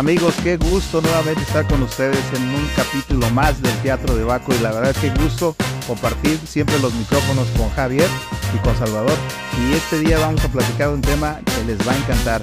[0.00, 4.54] Amigos, qué gusto nuevamente estar con ustedes en un capítulo más del Teatro de Baco
[4.54, 5.54] y la verdad qué gusto
[5.86, 8.08] compartir siempre los micrófonos con Javier
[8.54, 9.12] y con Salvador.
[9.60, 12.42] Y este día vamos a platicar un tema que les va a encantar.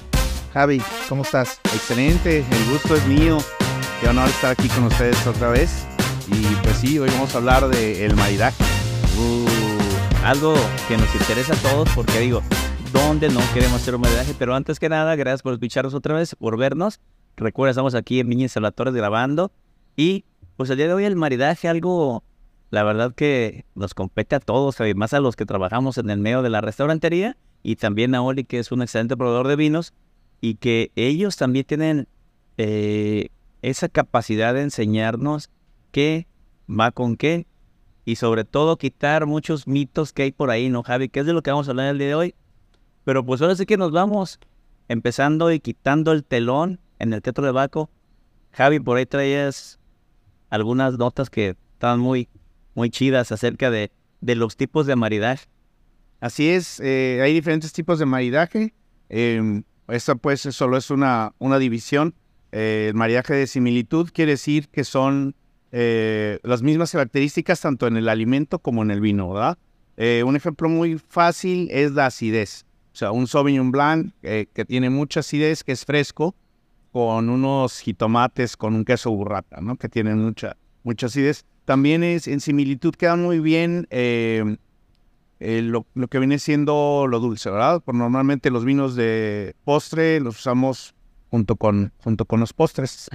[0.53, 1.59] Javi, ¿cómo estás?
[1.73, 3.39] Excelente, el gusto es mío.
[4.01, 5.87] Qué honor estar aquí con ustedes otra vez.
[6.27, 8.63] Y pues sí, hoy vamos a hablar del el maridaje.
[9.17, 10.53] Uh, algo
[10.87, 12.43] que nos interesa a todos porque digo,
[12.93, 14.35] ¿dónde no queremos hacer un maridaje?
[14.37, 16.99] Pero antes que nada, gracias por escucharnos otra vez, por vernos.
[17.37, 19.51] Recuerda, estamos aquí en Viña Instaladores grabando.
[19.95, 20.25] Y
[20.57, 22.23] pues el día de hoy el maridaje, algo,
[22.71, 26.41] la verdad que nos compete a todos, más a los que trabajamos en el medio
[26.41, 29.93] de la restaurantería y también a Oli, que es un excelente proveedor de vinos
[30.41, 32.07] y que ellos también tienen
[32.57, 33.29] eh,
[33.61, 35.51] esa capacidad de enseñarnos
[35.91, 36.25] qué
[36.67, 37.45] va con qué
[38.03, 41.09] y sobre todo quitar muchos mitos que hay por ahí, ¿no, Javi?
[41.09, 42.35] Que es de lo que vamos a hablar el día de hoy.
[43.03, 44.39] Pero pues ahora sí que nos vamos
[44.87, 47.89] empezando y quitando el telón en el Teatro de Baco.
[48.51, 49.79] Javi, por ahí traías
[50.49, 52.27] algunas notas que estaban muy,
[52.73, 55.47] muy chidas acerca de, de los tipos de maridaje.
[56.19, 58.73] Así es, eh, hay diferentes tipos de maridaje.
[59.09, 62.15] Eh, esta pues solo es una, una división.
[62.51, 65.35] Eh, el maridaje de similitud quiere decir que son
[65.71, 69.57] eh, las mismas características tanto en el alimento como en el vino, ¿verdad?
[69.99, 72.67] un ejemplo muy fácil es la acidez.
[72.93, 76.35] O sea, un Sauvignon Blanc que tiene mucha acidez, que es fresco,
[76.97, 79.75] con unos jitomates, con un queso burrata, ¿no?
[79.75, 81.45] Que tienen mucha, mucha acidez.
[81.63, 84.57] También es, en similitud quedan muy bien eh,
[85.39, 87.83] eh, lo, que viene siendo lo dulce, ¿verdad?
[87.83, 90.95] Por normalmente los vinos de postre los usamos
[91.29, 93.11] junto con, junto con los postres.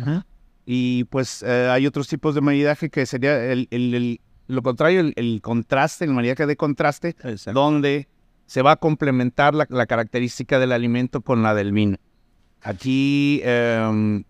[0.65, 6.05] Y pues eh, hay otros tipos de maridaje que sería el, lo contrario, el, contraste,
[6.05, 7.17] el maridaje de contraste,
[7.53, 8.07] donde
[8.47, 11.99] se va a complementar la, la característica del alimento con la del vino.
[12.63, 14.25] Aquí, em,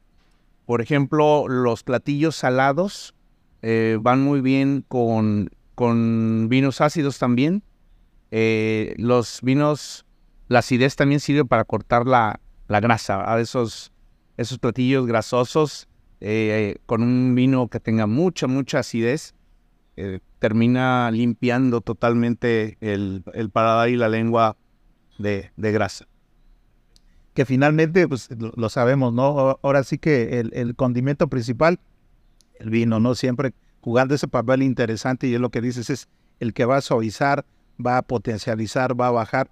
[0.64, 3.14] por ejemplo, los platillos salados
[3.61, 7.62] eh, van muy bien con, con vinos ácidos también.
[8.30, 10.06] Eh, los vinos,
[10.48, 13.92] la acidez también sirve para cortar la, la grasa, a esos,
[14.39, 15.89] esos platillos grasosos
[16.20, 19.35] eh, con un vino que tenga mucha, mucha acidez.
[20.39, 24.56] termina limpiando totalmente el, el paladar y la lengua
[25.18, 26.06] de grasa
[27.34, 29.58] que finalmente, pues lo, sabemos, ¿no?
[29.62, 31.80] Ahora sí que el, condimento principal,
[32.58, 33.14] el vino, ¿no?
[33.14, 36.08] Siempre jugando ese papel interesante y es lo que dices, es
[36.40, 37.44] el que va a suavizar,
[37.84, 39.50] va a potencializar, va a bajar.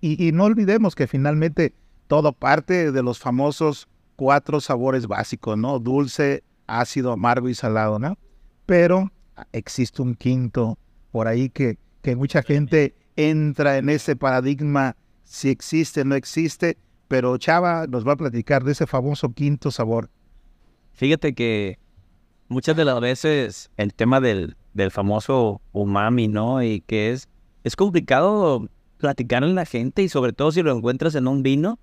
[0.00, 1.74] Y, no olvidemos que finalmente
[2.06, 5.78] todo parte de los famosos cuatro sabores básicos, ¿no?
[5.78, 8.16] Dulce, ácido, amargo y salado, ¿no?
[8.66, 9.10] Pero
[9.52, 10.78] existe un quinto
[11.10, 16.78] por ahí que, que mucha gente entra en ese paradigma, si existe, no existe,
[17.10, 20.10] pero Chava nos va a platicar de ese famoso quinto sabor.
[20.92, 21.80] Fíjate que
[22.46, 26.62] muchas de las veces el tema del, del famoso umami, ¿no?
[26.62, 27.28] Y que es,
[27.64, 31.80] es complicado platicar en la gente y sobre todo si lo encuentras en un vino,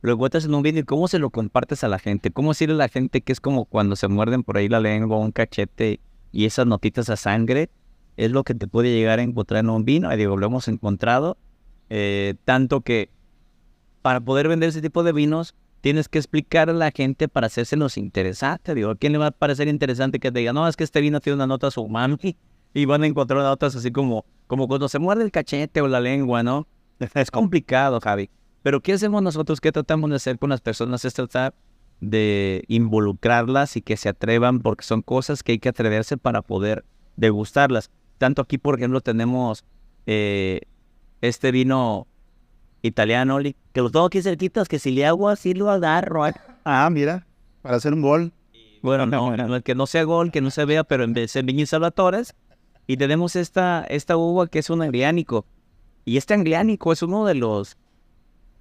[0.00, 2.76] lo encuentras en un vino y cómo se lo compartes a la gente, cómo decirle
[2.76, 6.00] a la gente que es como cuando se muerden por ahí la lengua, un cachete
[6.32, 7.68] y esas notitas a sangre,
[8.16, 10.10] es lo que te puede llegar a encontrar en un vino.
[10.10, 11.36] Y digo, lo hemos encontrado,
[11.90, 13.10] eh, tanto que
[14.02, 17.96] para poder vender ese tipo de vinos, tienes que explicar a la gente para hacérselos
[17.96, 18.74] interesantes.
[18.74, 21.00] Digo, ¿a quién le va a parecer interesante que te diga, no, es que este
[21.00, 22.36] vino tiene una nota umami
[22.74, 26.00] y van a encontrar notas así como, como cuando se muerde el cachete o la
[26.00, 26.66] lengua, ¿no?
[27.14, 28.30] Es complicado, Javi.
[28.62, 29.60] Pero ¿qué hacemos nosotros?
[29.60, 31.04] ¿Qué tratamos de hacer con las personas?
[31.04, 31.54] Es tratar
[32.00, 36.84] de involucrarlas y que se atrevan porque son cosas que hay que atreverse para poder
[37.16, 37.90] degustarlas.
[38.18, 39.64] Tanto aquí, por ejemplo, tenemos
[40.06, 40.60] eh,
[41.22, 42.06] este vino
[42.82, 46.26] italiano, que los tengo aquí cerquitas, que si le hago así lo agarro.
[46.26, 46.34] ¿eh?
[46.64, 47.26] Ah, mira,
[47.62, 48.32] para hacer un gol.
[48.82, 51.66] Bueno, no, que no sea gol, que no se vea, pero en vez de Viña
[51.66, 52.34] Salvatores.
[52.86, 55.44] Y tenemos esta, esta uva que es un angliánico.
[56.04, 57.76] Y este angliánico es uno de los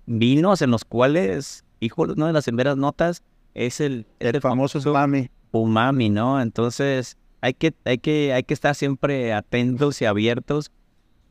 [0.06, 3.24] vinos en los cuales, hijo, una de las primeras notas
[3.54, 5.30] es el, el famoso umami.
[5.51, 6.42] Umami, ¿no?
[6.42, 10.72] Entonces hay que, hay, que, hay que estar siempre atentos y abiertos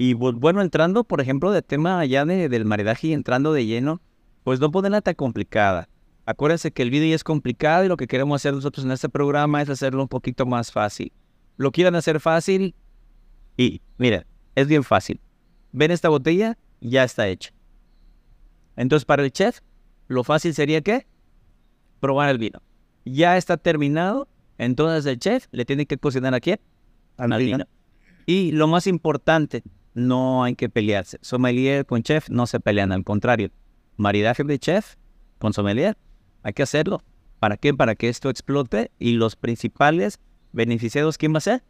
[0.00, 4.00] y bueno, entrando, por ejemplo, de tema ya de, del maridaje y entrando de lleno,
[4.44, 5.88] pues no ponerla tan complicada.
[6.24, 9.08] Acuérdense que el video ya es complicado y lo que queremos hacer nosotros en este
[9.08, 11.12] programa es hacerlo un poquito más fácil.
[11.56, 12.76] Lo quieran hacer fácil
[13.56, 14.24] y miren,
[14.54, 15.20] es bien fácil.
[15.72, 17.50] Ven esta botella, ya está hecha.
[18.76, 19.62] Entonces para el chef,
[20.06, 21.08] lo fácil sería que
[21.98, 22.62] probar el vino.
[23.04, 24.28] Ya está terminado,
[24.58, 26.60] entonces el chef le tiene que cocinar a quién?
[27.16, 27.64] Al vino.
[28.26, 29.64] Y lo más importante,
[29.98, 31.18] no hay que pelearse.
[31.20, 33.50] Sommelier con chef no se pelean, al contrario.
[33.96, 34.94] Maridaje de chef
[35.38, 35.96] con sommelier,
[36.42, 37.02] hay que hacerlo.
[37.40, 37.74] ¿Para qué?
[37.74, 40.20] Para que esto explote y los principales
[40.52, 41.62] beneficiados, ¿quién va a ser?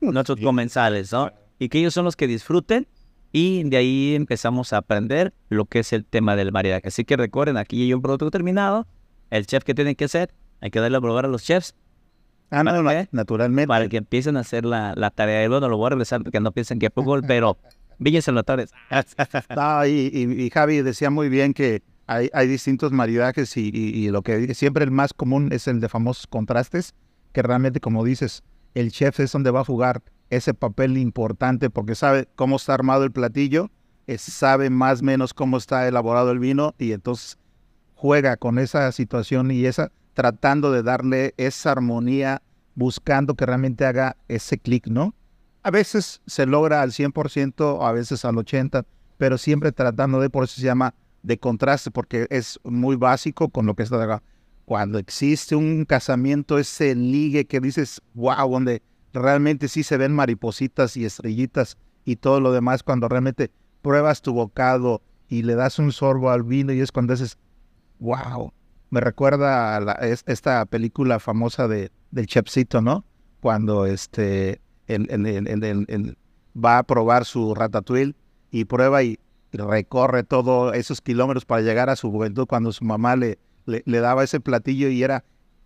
[0.00, 1.32] Nuestros comensales, ¿no?
[1.58, 2.86] Y que ellos son los que disfruten
[3.30, 6.88] y de ahí empezamos a aprender lo que es el tema del maridaje.
[6.88, 8.86] Así que recuerden, aquí hay un producto terminado,
[9.30, 11.74] el chef que tiene que hacer, hay que darle a probar a los chefs
[12.52, 13.66] Ah, no, ¿Para no, naturalmente.
[13.66, 15.42] para que empiecen a hacer la, la tarea.
[15.44, 17.56] Y bueno, lo voy a regresar porque no piensen que es fútbol, pero
[17.98, 18.36] Villas en.
[19.56, 24.06] No, y, y- y Javi decía muy bien que hay, hay distintos maridajes y, y-
[24.06, 26.94] y lo que siempre el más común es el de famosos contrastes,
[27.32, 28.42] que realmente, como dices,
[28.74, 33.04] el chef es donde va a jugar ese papel importante porque sabe cómo está armado
[33.04, 33.70] el platillo,
[34.06, 37.38] eh, sabe más o menos cómo está elaborado el vino y entonces
[37.94, 42.42] juega con esa situación y esa tratando de darle esa armonía,
[42.74, 45.14] buscando que realmente haga ese clic, ¿no?
[45.62, 48.84] A veces se logra al 100%, a veces al 80%,
[49.18, 53.66] pero siempre tratando de, por eso se llama de contraste, porque es muy básico con
[53.66, 54.22] lo que está acá.
[54.64, 58.82] Cuando existe un casamiento, ese ligue que dices, wow, donde
[59.12, 63.50] realmente sí se ven maripositas y estrellitas y todo lo demás, cuando realmente
[63.82, 67.38] pruebas tu bocado y le das un sorbo al vino y es cuando dices,
[68.00, 68.52] wow,
[68.92, 73.04] me recuerda a la- es- esta película famosa de, del Chefcito, ¿no?
[73.40, 75.48] Cuando este, el, el-
[75.88, 76.18] el-
[76.54, 78.14] va a probar su ratatouille
[78.50, 79.18] y prueba y
[79.52, 84.00] recorre todos esos kilómetros para llegar a su juventud cuando su mamá le, le, le
[84.00, 85.24] daba ese platillo y era,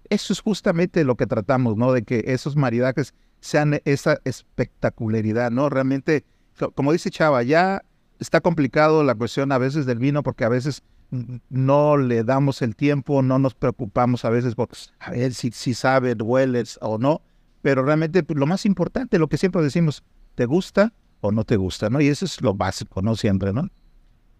[0.08, 1.92] eso es justamente lo que tratamos, ¿no?
[1.92, 5.68] De que esos maridajes sean esa espectacularidad, ¿no?
[5.68, 6.24] Realmente,
[6.58, 7.82] co- como dice Chava, ya
[8.20, 12.74] está complicado la cuestión a veces del vino porque a veces no le damos el
[12.76, 14.68] tiempo, no nos preocupamos a veces por
[14.98, 17.22] a ver si, si sabe, hueles o no,
[17.62, 20.02] pero realmente pues, lo más importante, lo que siempre decimos,
[20.34, 21.90] ¿te gusta o no te gusta?
[21.90, 22.00] ¿no?
[22.00, 23.16] Y eso es lo básico, ¿no?
[23.16, 23.68] Siempre, ¿no?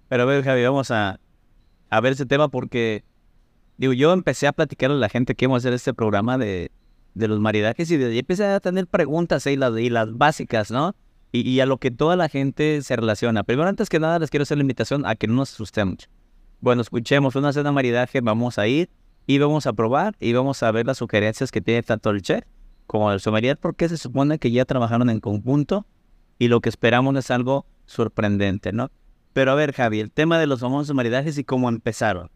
[0.09, 1.21] Pero a ver, Javi, vamos a,
[1.91, 3.05] a ver ese tema porque,
[3.77, 6.71] digo, yo empecé a platicar a la gente que íbamos a hacer este programa de,
[7.15, 10.71] de los maridajes y de ahí empecé a tener preguntas ahí, las, y las básicas,
[10.71, 10.95] ¿no?
[11.33, 13.43] Y, y a lo que toda la gente se relaciona.
[13.43, 16.09] Primero, antes que nada, les quiero hacer la invitación a que no nos asustemos.
[16.61, 18.89] Bueno, escuchemos una cena maridaje, vamos a ir
[19.27, 22.45] y vamos a probar y vamos a ver las sugerencias que tiene tanto el chef
[22.87, 25.87] como el sommelier porque se supone que ya trabajaron en conjunto
[26.39, 28.91] y lo que esperamos es algo sorprendente, ¿no?
[29.33, 32.31] Pero a ver, Javi, el tema de los famosos maridajes y cómo empezaron.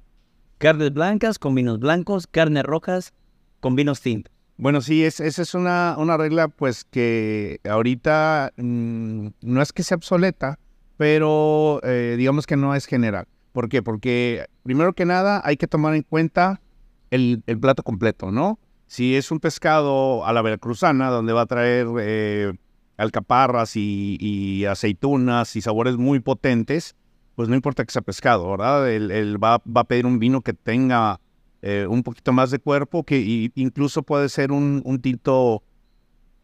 [0.58, 3.14] Carnes blancas con vinos blancos, carnes rojas
[3.60, 4.32] con vinos tintos.
[4.58, 9.82] Bueno, sí, es, esa es una, una regla pues que ahorita mm, no es que
[9.82, 10.58] sea obsoleta,
[10.98, 13.26] pero eh, digamos que no es general.
[13.52, 13.82] ¿Por qué?
[13.82, 16.60] Porque primero que nada hay que tomar en cuenta
[17.10, 18.58] el, plato completo, ¿no?
[18.86, 22.52] Si es un pescado a la veracruzana, donde va a traer eh,
[22.96, 26.94] alcaparras y, aceitunas y sabores muy potentes,
[27.34, 28.90] pues no importa que sea pescado, ¿verdad?
[28.90, 31.20] Él, va, a pedir un vino que tenga
[31.62, 35.62] eh, un poquito más de cuerpo, que incluso puede ser un, tinto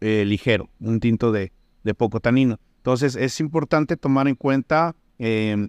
[0.00, 1.52] eh, ligero, un tinto de,
[1.96, 2.58] poco tanino.
[2.78, 5.68] Entonces es importante tomar en cuenta eh,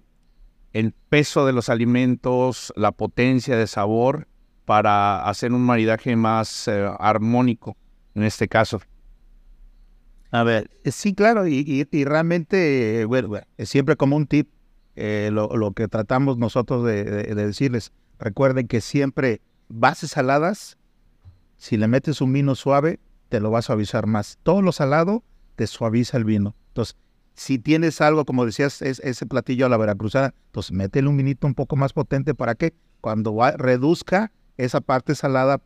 [0.72, 4.28] el peso de los alimentos, la potencia de sabor
[4.64, 7.76] para hacer un maridaje más eh, armónico
[8.14, 8.80] en este caso.
[10.30, 14.48] A ver, Eh, Sí, claro, y, realmente, eh, bueno, bueno, siempre como un tip,
[14.96, 17.92] lo, que tratamos nosotros de- de decirles.
[18.18, 20.76] Recuerden que siempre bases saladas,
[21.56, 24.38] si le metes un vino suave, te lo va a suavizar más.
[24.42, 25.22] Todo lo salado
[25.54, 26.56] te suaviza el vino.
[26.68, 26.96] Entonces,
[27.38, 31.46] si tienes algo, como decías, es, ese platillo a la veracruzana, pues métele un vinito
[31.46, 35.60] un poco más potente para que cuando va- reduzca esa parte salada,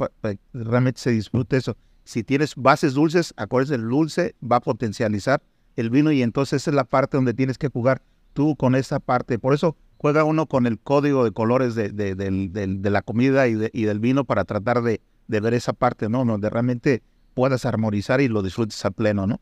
[0.53, 1.77] realmente se disfrute eso.
[2.05, 5.43] Si tienes bases dulces, acuérdense, el dulce va a potencializar
[5.77, 8.03] el vino y entonces esa es la parte donde tienes que jugar
[8.35, 9.39] tú con esa parte.
[9.39, 13.57] Por eso juega uno con el código de colores de, de- de la comida y,
[13.73, 16.23] y del vino para tratar de ver esa parte, ¿no?
[16.27, 17.03] Donde realmente
[17.33, 19.41] puedas armonizar y lo disfrutes a pleno, ¿no?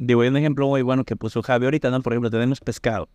[0.00, 2.00] Digo, hay un ejemplo muy bueno que puso Javi ahorita, ¿no?
[2.00, 3.08] Por ejemplo, tenemos pescado.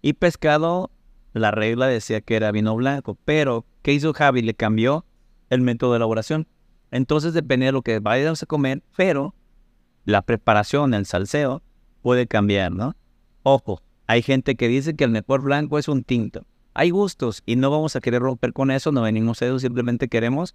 [0.00, 0.90] Y pescado,
[1.32, 4.40] la regla decía que era vino blanco, pero ¿qué hizo Javi?
[4.40, 5.04] Le cambió
[5.50, 6.46] el método de elaboración.
[6.90, 9.34] Entonces depende de lo que vayas a comer, pero
[10.04, 11.62] la preparación, el salseo,
[12.02, 12.94] puede cambiar, ¿no?
[13.42, 16.46] Ojo, hay gente que dice que el mejor blanco es un tinto.
[16.74, 20.08] Hay gustos y no vamos a querer romper con eso, no venimos a eso, simplemente
[20.08, 20.54] queremos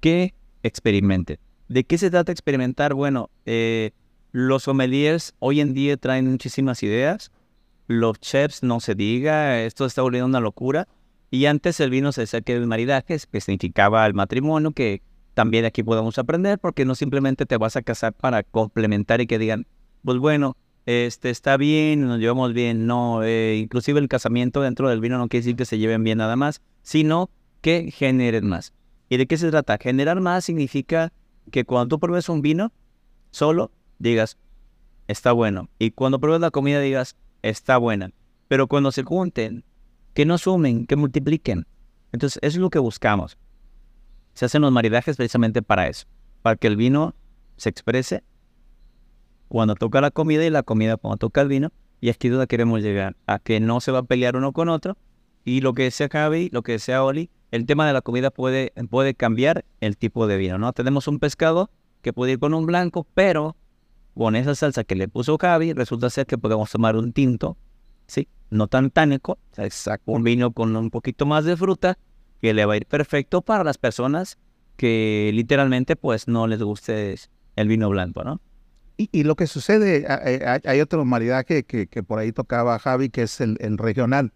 [0.00, 1.40] que experimente.
[1.68, 2.94] ¿De qué se trata experimentar?
[2.94, 3.92] Bueno, eh,
[4.34, 7.30] los sommeliers hoy en día traen muchísimas ideas.
[7.86, 10.88] Los chefs, no se diga, esto está volviendo una locura.
[11.30, 15.02] Y antes el vino se decía que el maridaje que significaba el matrimonio, que
[15.34, 19.38] también aquí podemos aprender, porque no simplemente te vas a casar para complementar y que
[19.38, 19.68] digan,
[20.02, 22.88] pues bueno, este está bien, nos llevamos bien.
[22.88, 26.18] No, eh, inclusive el casamiento dentro del vino no quiere decir que se lleven bien
[26.18, 28.72] nada más, sino que generen más.
[29.08, 29.78] ¿Y de qué se trata?
[29.80, 31.12] Generar más significa
[31.52, 32.72] que cuando tú pruebes un vino
[33.30, 34.38] solo, digas,
[35.08, 35.68] está bueno.
[35.78, 38.10] Y cuando pruebes la comida, digas, está buena.
[38.48, 39.64] Pero cuando se junten,
[40.14, 41.66] que no sumen, que multipliquen.
[42.12, 43.36] Entonces, es lo que buscamos.
[44.34, 46.06] Se hacen los maridajes precisamente para eso,
[46.42, 47.14] para que el vino
[47.56, 48.22] se exprese
[49.48, 51.72] cuando toca la comida y la comida cuando toca el vino.
[52.00, 54.96] Y aquí es queremos llegar, a que no se va a pelear uno con otro.
[55.44, 58.72] Y lo que sea Javi, lo que sea Oli, el tema de la comida puede,
[58.90, 60.72] puede cambiar el tipo de vino, ¿no?
[60.72, 61.70] Tenemos un pescado
[62.02, 63.56] que puede ir con un blanco, pero
[64.14, 67.56] con esa salsa que le puso Javi, resulta ser que podemos tomar un tinto,
[68.06, 68.28] ¿sí?
[68.50, 70.12] No tan tánico, Exacto.
[70.12, 71.98] un vino con un poquito más de fruta,
[72.40, 74.38] que le va a ir perfecto para las personas
[74.76, 77.16] que literalmente pues no les guste
[77.56, 78.40] el vino blanco, ¿no?
[78.96, 80.06] Y, lo que sucede,
[80.64, 84.32] hay, otro maridaje que, que, por ahí tocaba Javi, que es el, regional.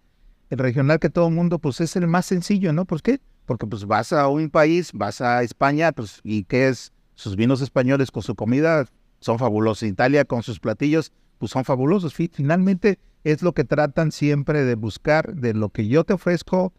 [0.50, 2.84] El regional que todo el mundo, pues es el más sencillo, ¿no?
[2.84, 3.20] ¿Por qué?
[3.46, 6.92] Porque pues vas a un país, vas a España, pues, ¿y qué es?
[7.14, 8.84] Sus vinos españoles con su comida
[9.20, 9.88] son fabulosos.
[9.88, 12.14] Italia con sus platillos, pues son fabulosos.
[12.14, 16.72] Finalmente es lo que tratan siempre de buscar, de lo que yo te ofrezco,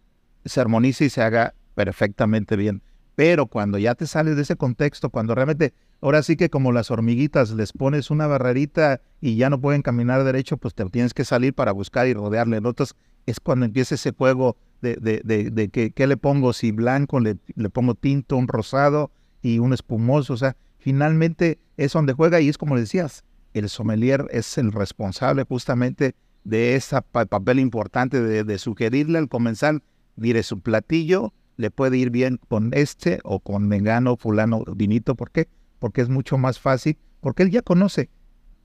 [0.45, 2.81] se armonice y se haga perfectamente bien.
[3.15, 6.89] Pero cuando ya te sales de ese contexto, cuando realmente, ahora sí que como las
[6.89, 11.25] hormiguitas, les pones una barrerita y ya no pueden caminar derecho, pues te tienes que
[11.25, 12.61] salir para buscar y rodearle.
[12.63, 16.71] Otros es cuando empieza ese juego de, de, de, de que, qué le pongo, si
[16.71, 20.33] blanco, le, le pongo tinto, un rosado y un espumoso.
[20.33, 25.43] O sea, finalmente es donde juega y es como decías, el sommelier es el responsable
[25.43, 29.83] justamente de ese papel importante de, sugerirle al comensal,
[30.15, 35.15] mire, su platillo le puede ir bien con este o con mengano, fulano, vinito.
[35.15, 35.49] ¿Por qué?
[35.79, 38.09] Porque es mucho más fácil, porque él ya conoce,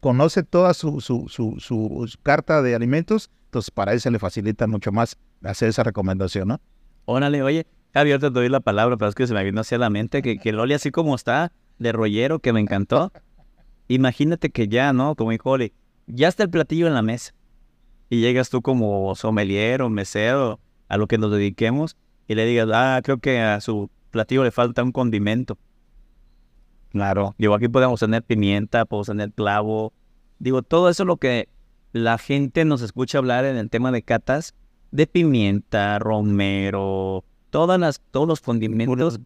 [0.00, 4.66] conoce toda su, su, su, su carta de alimentos, entonces para él se le facilita
[4.66, 6.60] mucho más hacer esa recomendación, ¿no?
[7.06, 9.90] Órale, oye, Javier, te doy la palabra, pero es que se me vino hacia la
[9.90, 13.12] mente que, que Loli, así como está, de rollero, que me encantó.
[13.88, 15.14] Imagínate que ya, ¿no?
[15.14, 15.72] Como dijo Oli,
[16.06, 17.34] ya está el platillo en la mesa.
[18.10, 21.96] Y llegas tú como sommelier o mesero a lo que nos dediquemos
[22.28, 25.58] y le digas, ah, creo que a su platillo le falta un condimento.
[26.90, 29.92] Claro, digo, aquí podemos tener pimienta, podemos tener clavo.
[30.38, 31.48] Digo, todo eso es lo que
[31.92, 34.54] la gente nos escucha hablar en el tema de catas,
[34.92, 39.18] de pimienta, romero, todas las, todos los condimentos.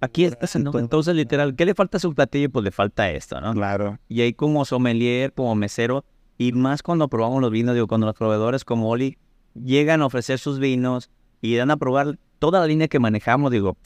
[0.00, 0.46] Aquí está,
[0.78, 2.50] entonces literal, ¿qué le falta a su platillo?
[2.50, 3.52] Pues le falta esto, ¿no?
[3.52, 3.98] Claro.
[4.08, 6.04] Y ahí como sommelier, como mesero,
[6.38, 9.18] y más cuando probamos los vinos, digo, cuando los proveedores como Oli
[9.54, 13.76] llegan a ofrecer sus vinos, y dan a probar toda la línea que manejamos, digo,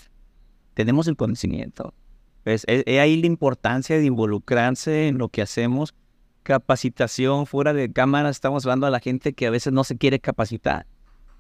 [0.75, 1.94] tenemos el conocimiento.
[2.44, 5.94] Es, ahí la importancia de involucrarse en lo que hacemos.
[6.42, 10.21] Capacitación fuera de cámara, estamos hablando a la gente que a veces no se quiere
[10.21, 10.87] capacitar.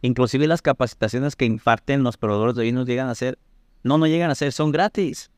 [0.00, 3.38] Inclusive las capacitaciones que imparten los proveedores de vinos llegan a ser,
[3.84, 5.30] no, no llegan a ser, son gratis.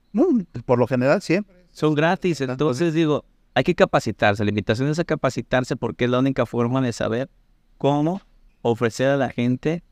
[0.65, 1.67] por lo general siempre.
[1.73, 4.45] Son gratis, entonces digo, hay que capacitarse.
[4.45, 7.29] La invitación es a capacitarse porque es la única forma de saber
[7.77, 8.23] cómo
[8.63, 9.83] ofrecer a la gente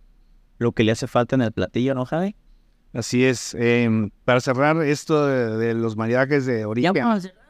[0.59, 2.37] lo que le hace falta en el platillo, ¿no, Javi?
[2.95, 3.55] Así es.
[3.55, 6.95] Em, para cerrar esto de, los maridajes de origen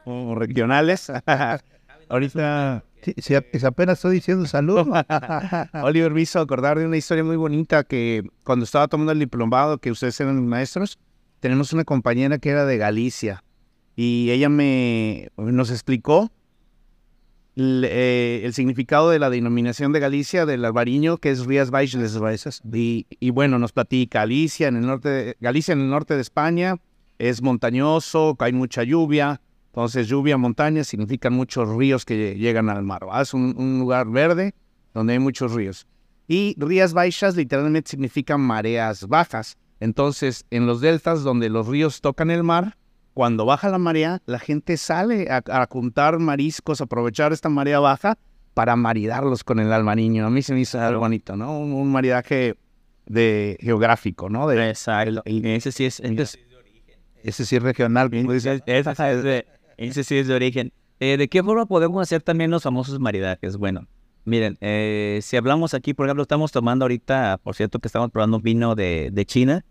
[0.05, 1.11] o regionales,
[2.09, 2.83] ahorita...
[3.17, 3.35] Si,
[3.65, 4.87] apenas estoy diciendo salud.
[5.83, 9.77] Oliver me hizo acordar de una historia muy bonita que cuando estaba tomando el diplomado,
[9.77, 10.99] que ustedes eran maestros,
[11.39, 13.43] tenemos una compañera que era de Galicia
[13.95, 16.31] y ella me nos explicó
[17.55, 22.61] eh, el significado de la denominación de Galicia del albariño, que es Rías Baixas.
[22.73, 26.21] Y, y bueno, nos platica Galicia en el norte, de, Galicia en el norte de
[26.21, 26.77] España
[27.17, 29.41] es montañoso, hay mucha lluvia.
[29.75, 33.05] Entonces, lluvia, montaña significan muchos ríos que llegan al mar.
[33.21, 34.55] Es un, un, lugar verde
[34.93, 35.85] donde hay muchos ríos.
[36.29, 39.57] Y Rías Baixas literalmente significan mareas bajas.
[39.81, 42.77] Entonces, en los deltas donde los ríos tocan el mar,
[43.13, 48.17] cuando baja la marea, la gente sale a, a juntar mariscos, aprovechar esta marea baja
[48.53, 50.25] para maridarlos con el albariño.
[50.25, 51.59] A mí se me hizo algo bonito, ¿no?
[51.59, 52.55] Un, maridaje
[53.07, 54.47] de geográfico, ¿no?
[54.47, 55.21] De, Exacto.
[55.25, 58.09] ese sí es, ese, sí es regional.
[58.13, 58.63] Ese,
[59.77, 60.73] ese, sí es de origen.
[60.99, 63.57] Eh, ¿De qué forma podemos hacer también los famosos maridajes?
[63.57, 63.87] Bueno,
[64.23, 68.39] miren, eh, si hablamos aquí, por ejemplo, estamos tomando ahorita, por cierto, que estamos probando
[68.39, 69.65] vino de, de China.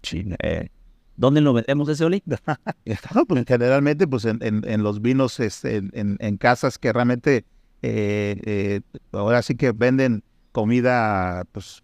[0.00, 0.36] China.
[0.42, 0.68] Eh,
[1.16, 2.22] ¿Dónde lo vendemos ese oli?
[3.28, 7.44] pues generalmente pues en, los vinos, este, en, casas que realmente
[7.82, 8.80] eh,
[9.12, 11.82] ahora sí que venden comida pues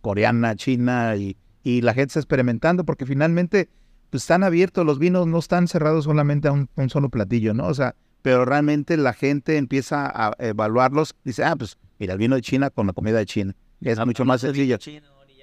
[0.00, 3.68] coreana, china y, la gente está experimentando porque finalmente
[4.10, 7.66] pues están abiertos, los vinos no están cerrados solamente a un, solo platillo, ¿no?
[7.66, 12.34] O sea, pero realmente la gente empieza a evaluarlos, dice, ah, pues mira, el vino
[12.36, 14.78] de China con la comida de China, es ah, mucho más sencillo.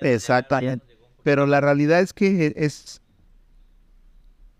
[0.01, 0.85] Exactamente.
[1.23, 3.01] Pero la realidad es que es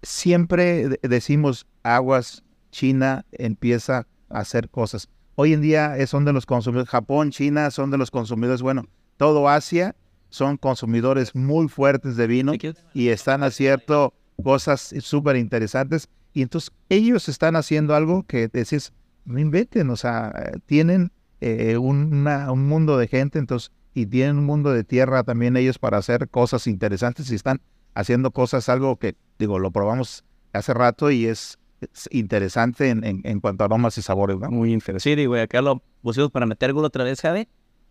[0.01, 5.09] siempre de- decimos aguas, China empieza a hacer cosas.
[5.35, 8.85] Hoy en día es- son de los consumidores, Japón, China son de los consumidores, bueno,
[9.17, 9.95] todo Asia
[10.35, 12.51] son consumidores muy fuertes de vino
[12.93, 14.13] y están haciendo
[14.43, 16.09] cosas súper interesantes.
[16.33, 18.91] Y entonces ellos están haciendo algo que decís,
[19.23, 20.33] no inventen, o sea,
[20.65, 21.11] tienen
[21.41, 25.77] eh, una- un mundo de gente, entonces, y tienen un mundo de tierra también ellos
[25.79, 27.61] para hacer cosas interesantes y están
[27.93, 30.23] haciendo cosas, algo que, digo, lo probamos
[30.53, 34.49] hace rato y es, es interesante en, en- en cuanto a aromas y sabores, ¿no?
[34.49, 35.11] Muy interesante.
[35.11, 37.47] Sí, digo, acá lo pusimos para meter algo otra vez, Javi.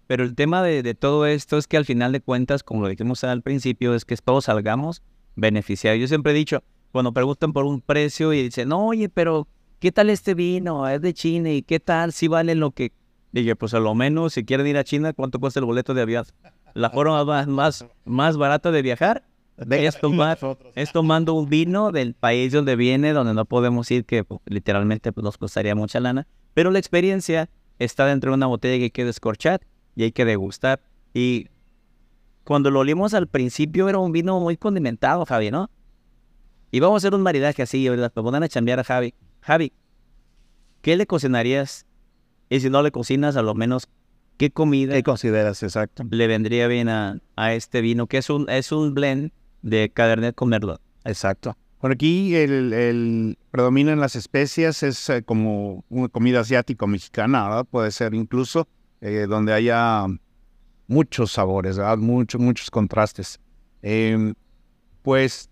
[0.06, 2.88] Pero el tema de, de todo esto es que al final de cuentas, como lo
[2.88, 5.02] dijimos al principio, es que todos salgamos
[5.36, 6.00] beneficiados.
[6.00, 9.48] Yo siempre he dicho, cuando preguntan por un precio y dicen, no, oye, pero
[9.80, 10.88] ¿qué tal este vino?
[10.88, 12.92] Es de China y qué tal si vale lo que...
[13.32, 16.02] Dije, pues a lo menos si quieren ir a China, ¿cuánto cuesta el boleto de
[16.02, 16.24] avión?
[16.74, 19.24] La forma más, más, más barata de viajar
[19.70, 20.38] es tomar,
[20.74, 25.12] es tomando un vino del país donde viene, donde no podemos ir, que pues, literalmente
[25.12, 26.26] pues, nos costaría mucha lana.
[26.54, 29.60] Pero la experiencia está dentro de una botella que hay que descorchar
[29.96, 30.80] y hay que degustar.
[31.12, 31.48] Y
[32.44, 35.70] cuando lo olimos al principio era un vino muy condimentado, Javi, ¿no?
[36.70, 38.12] Y vamos a hacer un maridaje así, ¿verdad?
[38.12, 39.14] Para poner a chambear a Javi.
[39.40, 39.72] Javi,
[40.82, 41.86] ¿qué le cocinarías?
[42.50, 43.88] Y si no le cocinas, a lo menos,
[44.36, 46.04] ¿qué comida ¿Qué consideras exacto?
[46.10, 48.06] le vendría bien a, a este vino?
[48.06, 49.30] Que es un, es un blend
[49.62, 50.80] de Cabernet con Merlot.
[51.04, 51.56] Exacto.
[51.80, 57.66] Por aquí el, el- predominan las especias, es eh, como una comida asiático-mexicana, ¿verdad?
[57.70, 58.66] Puede ser incluso,
[59.00, 60.06] eh, donde haya
[60.86, 61.98] muchos sabores, ¿verdad?
[61.98, 63.40] Muchos, muchos contrastes.
[63.82, 64.34] Em,
[65.02, 65.50] pues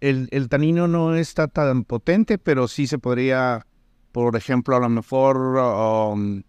[0.00, 3.66] el, el tanino no está tan potente, pero sí se podría,
[4.12, 6.42] por ejemplo, a lo mejor um,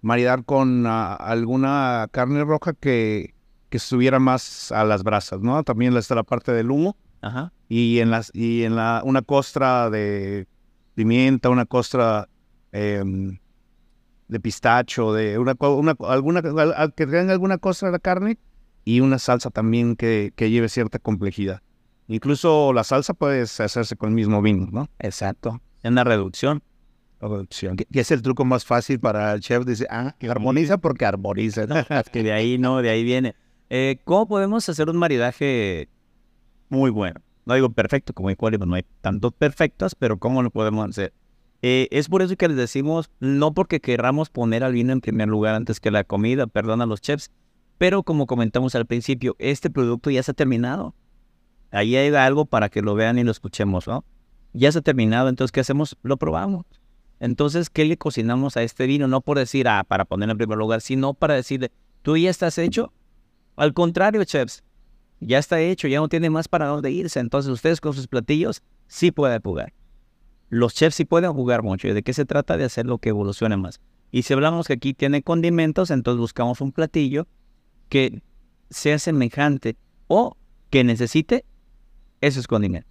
[0.00, 3.34] maridar con ah, alguna carne roja que,
[3.68, 5.62] que estuviera más a las brasas, ¿no?
[5.62, 7.52] También está la parte del humo Ajá.
[7.68, 10.46] y en las y en la una costra de
[10.94, 12.28] pimienta, una costra
[12.72, 13.38] em,
[14.28, 18.38] de pistacho, de una, una alguna al- al- que tenga alguna costra de la carne
[18.84, 21.62] y una salsa también que, que lleve cierta complejidad.
[22.08, 24.88] Incluso la salsa puede hacerse con el mismo vino, ¿no?
[24.98, 25.60] Exacto.
[25.82, 26.62] Es una reducción.
[27.76, 29.64] Que, que es el truco más fácil para el chef.
[29.64, 31.66] Dice, ah, armoniza porque armoniza.
[31.66, 31.74] ¿no?
[32.12, 33.34] que de ahí no, de ahí viene.
[33.70, 35.88] Eh, ¿Cómo podemos hacer un maridaje
[36.68, 37.20] muy bueno?
[37.44, 41.12] No digo perfecto, como hay cual, no hay tantos perfectos, pero ¿cómo lo podemos hacer?
[41.68, 45.26] Eh, es por eso que les decimos, no porque querramos poner al vino en primer
[45.26, 47.32] lugar antes que la comida, perdón a los chefs,
[47.76, 50.94] pero como comentamos al principio, este producto ya se ha terminado.
[51.72, 54.04] Ahí hay algo para que lo vean y lo escuchemos, ¿no?
[54.52, 55.96] Ya se ha terminado, entonces ¿qué hacemos?
[56.04, 56.66] Lo probamos.
[57.18, 59.08] Entonces, ¿qué le cocinamos a este vino?
[59.08, 62.58] No por decir, ah, para ponerlo en primer lugar, sino para decirle, ¿tú ya estás
[62.58, 62.92] hecho?
[63.56, 64.62] Al contrario, chefs,
[65.18, 67.18] ya está hecho, ya no tiene más para dónde irse.
[67.18, 69.72] Entonces, ustedes con sus platillos sí pueden jugar.
[70.48, 71.88] Los chefs sí pueden jugar mucho.
[71.88, 72.56] ¿Y de qué se trata?
[72.56, 73.80] De hacer lo que evolucione más.
[74.10, 77.26] Y si hablamos que aquí tiene condimentos, entonces buscamos un platillo
[77.88, 78.22] que
[78.70, 80.36] sea semejante o
[80.70, 81.44] que necesite
[82.20, 82.90] esos condimentos.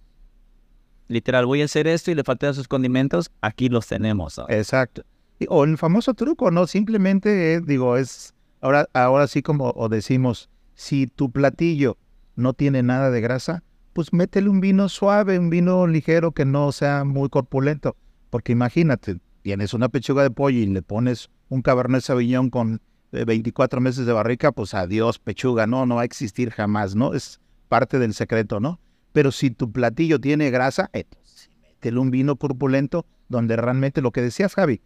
[1.08, 4.40] Literal, voy a hacer esto y le faltan esos condimentos, aquí los tenemos.
[4.48, 5.02] Exacto.
[5.48, 6.66] O el famoso truco, ¿no?
[6.66, 11.96] Simplemente, es, digo, es, ahora, ahora sí como o decimos, si tu platillo
[12.34, 13.62] no tiene nada de grasa,
[13.96, 17.96] pues métele un vino suave, un vino ligero que no sea muy corpulento.
[18.28, 22.82] Porque imagínate, tienes una pechuga de pollo y le pones un Cabernet Sauvignon con
[23.12, 27.14] eh, 24 meses de barrica, pues adiós pechuga, no, no va a existir jamás, ¿no?
[27.14, 28.80] Es parte del secreto, ¿no?
[29.12, 34.20] Pero si tu platillo tiene grasa, entonces métele un vino corpulento donde realmente lo que
[34.20, 34.82] decías, Javi,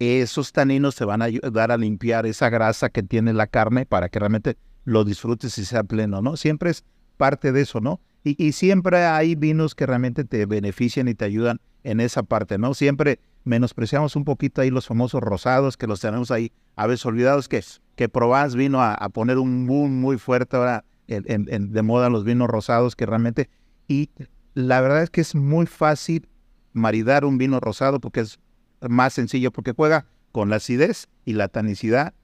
[0.00, 4.08] esos taninos te van a ayudar a limpiar esa grasa que tiene la carne para
[4.08, 6.36] que realmente lo disfrutes y sea pleno, ¿no?
[6.36, 6.84] Siempre es
[7.18, 8.00] parte de eso, ¿no?
[8.24, 12.58] Y, y siempre hay vinos que realmente te benefician y te ayudan en esa parte,
[12.58, 12.74] ¿no?
[12.74, 17.48] Siempre menospreciamos un poquito ahí los famosos rosados que los tenemos ahí a veces olvidados
[17.48, 17.62] que,
[17.96, 22.48] que Provence vino a, poner un boom muy fuerte ahora en- de moda los vinos
[22.48, 23.48] rosados que realmente
[23.86, 24.10] y
[24.54, 26.28] la verdad es que es muy fácil
[26.72, 28.38] maridar un vino rosado porque es
[28.86, 32.14] más sencillo, porque juega con la acidez y la tanicidad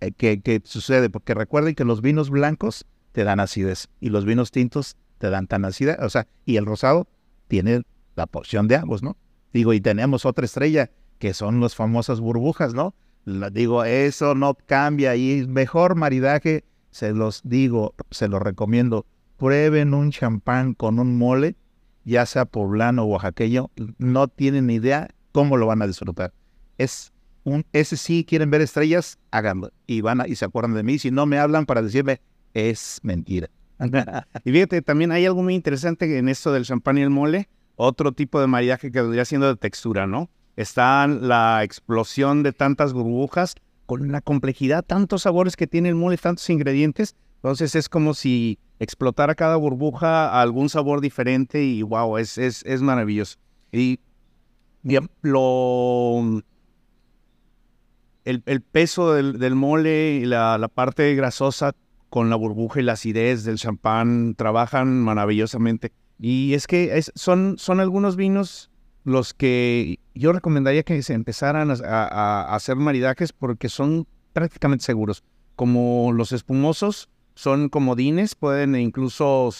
[0.00, 4.24] eh, que, que sucede, porque recuerden que los vinos blancos te dan acidez y los
[4.24, 7.06] vinos tintos te dan tanacidad, o sea, y el rosado
[7.46, 7.82] tiene
[8.16, 9.16] la porción de ambos, ¿no?
[9.52, 12.94] Digo, y tenemos otra estrella que son las famosas burbujas, ¿no?
[13.52, 19.04] Digo, eso no cambia y mejor maridaje, se los digo, se los recomiendo,
[19.36, 21.54] prueben un champán con un mole,
[22.04, 26.32] ya sea poblano o oaxaqueño, no tienen idea cómo lo van a disfrutar.
[26.78, 27.12] Es
[27.44, 29.70] un, ese sí quieren ver estrellas, háganlo.
[29.86, 30.98] Y van a- y se acuerdan de mí.
[30.98, 32.22] Si no me hablan para decirme,
[32.54, 33.50] es mentira.
[34.44, 37.48] Y fíjate, también hay algo muy interesante en esto del champán y el mole.
[37.76, 40.28] otro tipo de maridaje que vendría siendo de textura, ¿no?
[40.56, 43.54] Está la explosión de tantas burbujas
[43.86, 47.16] con la complejidad, tantos sabores que tiene el mole, tantos ingredientes.
[47.36, 52.62] Entonces es como si explotara cada burbuja a algún sabor diferente y wow, es, es,
[52.66, 53.38] es maravilloso.
[53.72, 54.00] Y
[54.82, 56.42] bien, lo,
[58.24, 61.72] el, el peso del, del mole y la, la parte grasosa
[62.10, 65.92] con la burbuja y la acidez del champán trabajan maravillosamente.
[66.18, 68.70] Y es que son, son algunos vinos
[69.04, 75.24] los que yo recomendaría que se empezaran a, hacer maridajes porque son prácticamente seguros.
[75.56, 79.50] Como los espumosos son comodines, pueden incluso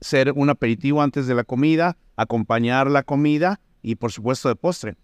[0.00, 4.96] ser un aperitivo antes de la comida, acompañar la comida y por supuesto de postre.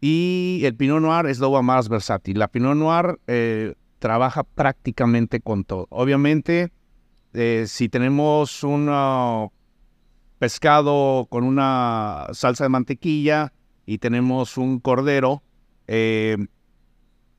[0.00, 2.38] Y el Pinot Noir es uva más versátil.
[2.38, 5.86] La Pinot Noir eh, trabaja prácticamente con todo.
[5.90, 6.72] Obviamente,
[7.34, 9.46] eh, si tenemos un ah,
[10.40, 13.52] pescado con una salsa de mantequilla
[13.86, 15.44] y tenemos un cordero,
[15.86, 16.36] eh,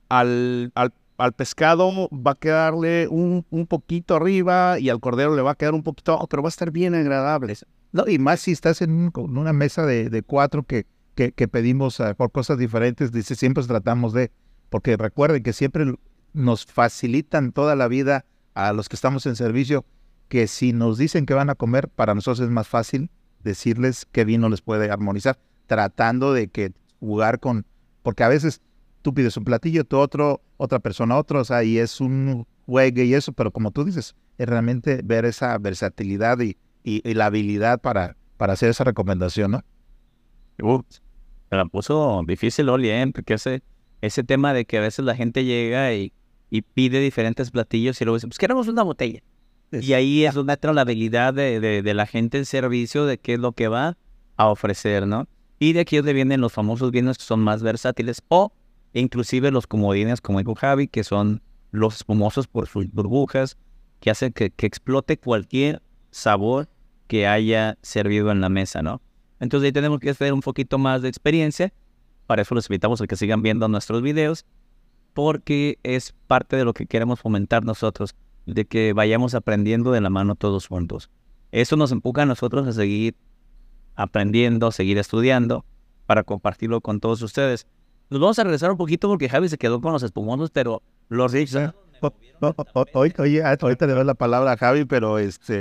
[0.07, 0.93] al, al-
[1.35, 5.75] pescado va a quedarle un, un poquito arriba y al cordero le va a quedar
[5.75, 7.55] un poquito abajo, pero va a estar bien agradable.
[7.91, 12.31] No, y más si estás en, una mesa de, cuatro que, que, pedimos ah, por
[12.31, 14.31] cosas diferentes, dice, siempre tratamos de,
[14.69, 15.85] porque recuerden que siempre
[16.33, 19.85] nos facilitan toda la vida a los que estamos en servicio,
[20.27, 23.09] que si nos dicen que van a comer, para nosotros es más fácil
[23.43, 27.65] decirles qué vino les puede armonizar, tratando de que jugar con,
[28.03, 28.61] porque a veces
[29.01, 33.05] tú pides un platillo, tú otro, otra persona otro, o sea, y es un juegue
[33.05, 37.81] y eso, pero como tú dices, es realmente ver esa versatilidad y, y, la habilidad
[37.81, 39.63] para, para hacer esa recomendación, ¿no?
[40.61, 40.81] Uh,
[41.49, 43.11] se la puso difícil Oli, ¿eh?
[43.13, 43.63] Porque ese,
[44.01, 46.13] ese tema de que a veces la gente llega y,
[46.51, 49.21] y pide diferentes platillos y luego dice, pues queremos una botella.
[49.71, 53.17] Y ahí es donde entra la habilidad de, de- de la gente en servicio de
[53.17, 53.97] qué es lo que va
[54.35, 55.27] a ofrecer, ¿no?
[55.59, 58.51] Y de aquí es donde vienen los famosos vinos que son más versátiles o
[58.93, 63.57] inclusive los comodines, como dijo Javi, que son los espumosos por sus burbujas,
[64.01, 66.67] que hacen que, que explote cualquier sabor
[67.07, 69.01] que haya servido en la mesa, ¿no?
[69.39, 71.71] Entonces ahí tenemos que hacer un poquito más de experiencia.
[72.27, 74.45] Para eso los invitamos a que sigan viendo nuestros videos,
[75.13, 80.09] porque es parte de lo que queremos fomentar nosotros, de que vayamos aprendiendo de la
[80.09, 81.09] mano todos juntos.
[81.51, 83.15] Eso nos empuja a nosotros a seguir
[83.95, 85.65] aprendiendo, a seguir estudiando,
[86.05, 87.67] para compartirlo con todos ustedes.
[88.09, 91.31] Nos vamos a regresar un poquito porque Javi se quedó con los espumosos, pero los
[92.03, 92.07] O-
[92.47, 93.21] o- o- tapete.
[93.21, 95.53] Oye, ah, ahorita le doy la palabra a Javi, pero este,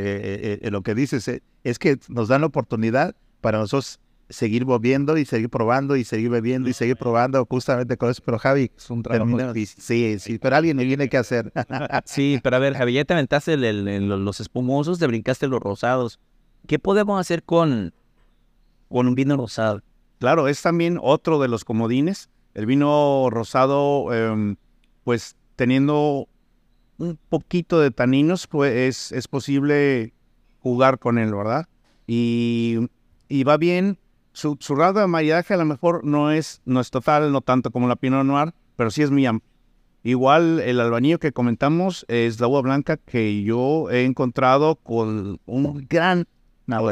[0.54, 4.64] eh, eh, lo que dices eh, es que nos dan la oportunidad para nosotros seguir
[4.64, 8.22] moviendo y seguir probando y seguir bebiendo y seguir probando justamente con eso.
[8.24, 9.82] Pero Javi, Es un trabajo difícil.
[9.82, 11.52] sí, sí, pero alguien le tiene que hacer.
[12.06, 15.46] Sí, pero a ver, Javi, ya te aventaste el- el- el- los espumosos, te brincaste
[15.48, 16.18] los rosados.
[16.66, 17.92] ¿Qué podemos hacer con,
[18.88, 19.82] con un vino rosado?
[20.18, 22.28] Claro, es también otro de los comodines.
[22.54, 24.56] El vino rosado, em,
[25.04, 26.28] pues teniendo
[26.98, 30.12] un poquito de taninos, pues es, es posible
[30.60, 31.66] jugar con él, ¿verdad?
[32.06, 32.76] Y,
[33.28, 33.98] y va bien.
[34.32, 37.70] Su, su grado de maridaje a lo mejor no es, no es total, no tanto
[37.70, 39.48] como la Pinot Noir, pero sí es muy amplio.
[40.02, 45.86] Igual el albañillo que comentamos es la uva blanca que yo he encontrado con un
[45.90, 46.26] gran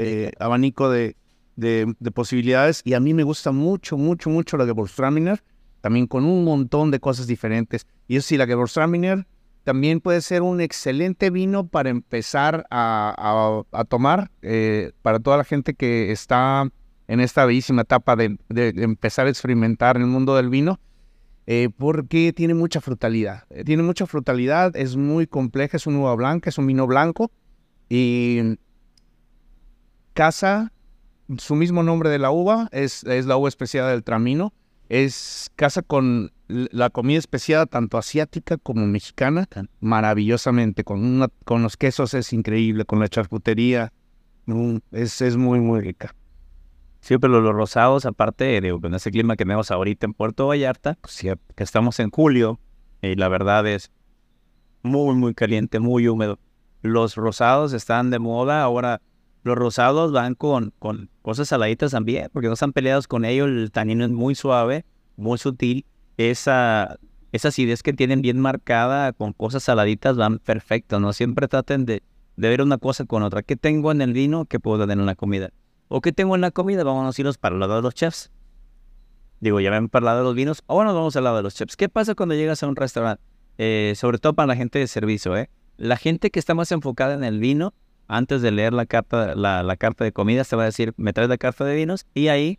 [0.02, 1.16] eh, abanico de,
[1.56, 5.42] de, de posibilidades y a mí me gusta mucho, mucho, mucho la Gewürztraminer,
[5.80, 7.86] también con un montón de cosas diferentes.
[8.08, 9.26] Y eso sí, la Gewürztraminer
[9.64, 13.14] también puede ser un excelente vino para empezar a,
[13.72, 16.68] a- a tomar, eh, para toda la gente que está
[17.08, 20.78] en esta bellísima etapa de, de empezar a experimentar en el mundo del vino,
[21.46, 23.44] eh, porque tiene mucha frutalidad.
[23.50, 27.30] Eh, tiene mucha frutalidad, es muy compleja, es una uva blanca, es un vino blanco
[27.88, 28.58] y
[30.12, 30.72] casa,
[31.38, 34.52] su mismo nombre de la uva, es, es la uva especiada del Tramino.
[34.88, 39.46] Es casa con la comida especiada tanto asiática como mexicana,
[39.80, 40.82] maravillosamente.
[40.82, 43.92] Con, una- con los quesos es increíble, con la charcutería,
[44.46, 46.14] mm, es, es muy, muy rica.
[47.00, 50.98] Sí, pero los rosados, aparte de con ese clima que tenemos ahorita en Puerto Vallarta,
[51.00, 51.20] pues,
[51.54, 52.58] que estamos en julio,
[53.00, 53.92] y la verdad es
[54.82, 56.38] muy, muy caliente, muy húmedo.
[56.82, 59.00] Los rosados están de moda, ahora
[59.42, 63.70] los rosados van con, con cosas saladitas también, porque no están peleados con ellos, el
[63.70, 64.84] tanino es muy suave,
[65.16, 66.98] muy sutil, esa,
[67.32, 72.02] esa acidez que tienen bien marcada con cosas saladitas van perfecto, no siempre traten de,
[72.36, 73.42] de ver una cosa con otra.
[73.42, 74.44] ¿Qué tengo en el vino?
[74.44, 75.50] ¿Qué puedo tener en la comida?
[75.88, 76.84] ¿O qué tengo en la comida?
[76.84, 78.30] Vámonos a irnos para el lado de los chefs.
[79.40, 80.62] Digo, ya ven para el lado de los vinos.
[80.66, 81.76] Ahora nos vamos al lado de los chefs.
[81.76, 83.22] ¿Qué pasa cuando llegas a un restaurante?
[83.56, 85.50] Eh, sobre todo para la gente de servicio, ¿eh?
[85.76, 87.74] La gente que está más enfocada en el vino
[88.08, 91.12] antes de leer la carta, la, la carta de comidas, te va a decir, me
[91.12, 92.58] traes la carta de vinos, y ahí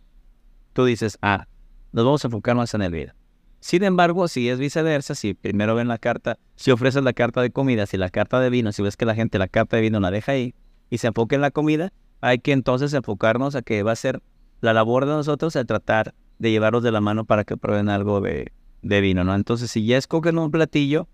[0.72, 1.46] tú dices, ah,
[1.92, 3.12] nos vamos a enfocar más en el vino.
[3.58, 7.50] Sin embargo, si es viceversa, si primero ven la carta, si ofreces la carta de
[7.50, 10.00] comidas y la carta de vino, si ves que la gente la carta de vino
[10.00, 10.54] la deja ahí
[10.88, 14.22] y se enfoca en la comida, hay que entonces enfocarnos a que va a ser
[14.60, 18.20] la labor de nosotros el tratar de llevarlos de la mano para que prueben algo
[18.20, 18.52] de,
[18.82, 19.34] de vino, ¿no?
[19.34, 21.08] Entonces, si ya escogen un platillo,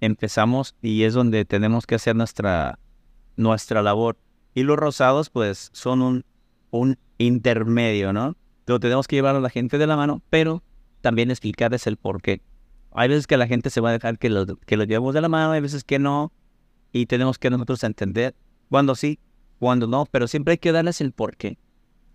[0.00, 2.78] empezamos y es donde tenemos que hacer nuestra,
[3.36, 4.18] nuestra labor.
[4.54, 6.24] Y los rosados, pues, son un,
[6.70, 8.36] un intermedio, ¿no?
[8.66, 10.62] Lo tenemos que llevar a la gente de la mano, pero
[11.00, 12.42] también explicarles el por qué.
[12.92, 15.20] Hay veces que la gente se va a dejar que lo, que lo llevemos de
[15.20, 16.32] la mano, hay veces que no,
[16.92, 18.34] y tenemos que nosotros entender
[18.68, 19.18] cuándo sí,
[19.60, 21.58] cuándo no, pero siempre hay que darles el por qué.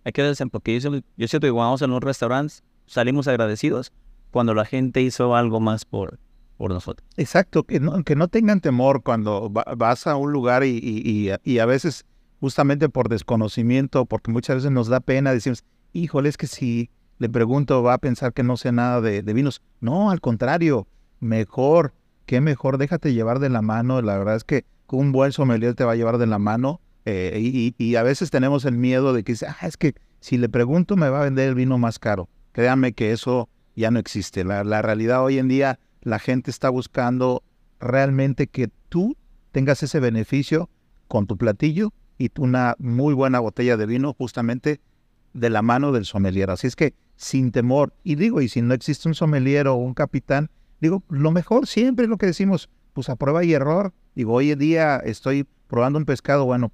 [0.04, 0.78] Hay que darles el por qué.
[0.78, 3.92] Yo, siento que cuando vamos a los restaurantes salimos agradecidos
[4.30, 6.18] cuando la gente hizo algo más por,
[6.58, 7.08] por nosotros.
[7.16, 11.66] Exacto, que no, que no tengan temor cuando vas a un lugar y, y, a
[11.66, 12.04] veces
[12.40, 17.28] justamente por desconocimiento, porque muchas veces nos da pena, decimos, híjole, es que si le
[17.28, 19.62] pregunto, va a pensar que no sé nada de, vinos.
[19.80, 20.86] No, al contrario,
[21.20, 21.94] mejor,
[22.26, 24.02] qué mejor, déjate llevar de la mano.
[24.02, 26.80] La verdad es que un buen sommelier te va a llevar de la mano.
[27.08, 30.48] Eh, y, y, a veces tenemos el miedo de que ah, es que si le
[30.48, 32.28] pregunto me va a vender el vino más caro.
[32.50, 34.42] Créanme que eso ya no existe.
[34.42, 37.44] La, realidad hoy en día, la gente está buscando
[37.78, 39.16] realmente que tú
[39.52, 40.68] tengas ese beneficio
[41.06, 44.80] con tu platillo y una muy buena botella de vino justamente
[45.32, 46.50] de la mano del sommelier.
[46.50, 49.94] Así es que sin temor, y digo, y si no existe un sommelier o un
[49.94, 53.92] capitán, digo, lo mejor siempre es lo que decimos, pues a prueba y error.
[54.14, 56.72] Digo, hoy en día estoy probando un pescado, bueno,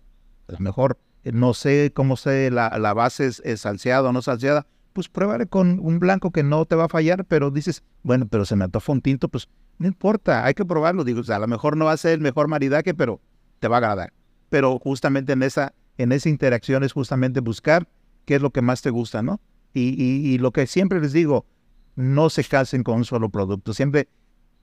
[0.61, 5.09] mejor eh, no sé cómo sé la, la base es, salseada o no salseada, pues
[5.09, 8.57] pruébale con un blanco que no te va a fallar, pero dices, bueno, pero se
[8.57, 11.05] me antoja un tinto, pues no importa, hay que probarlo.
[11.05, 13.21] Digo, a lo mejor no va a ser el mejor maridaje, pero
[13.59, 14.13] te va a agradar.
[14.51, 17.89] Pero justamente en esa, en esa interacción es justamente buscar
[18.25, 19.41] qué es lo que más te gusta, ¿no?
[19.75, 21.47] Y, lo que siempre les digo,
[21.97, 23.73] no se casen con un solo producto.
[23.73, 24.09] Siempre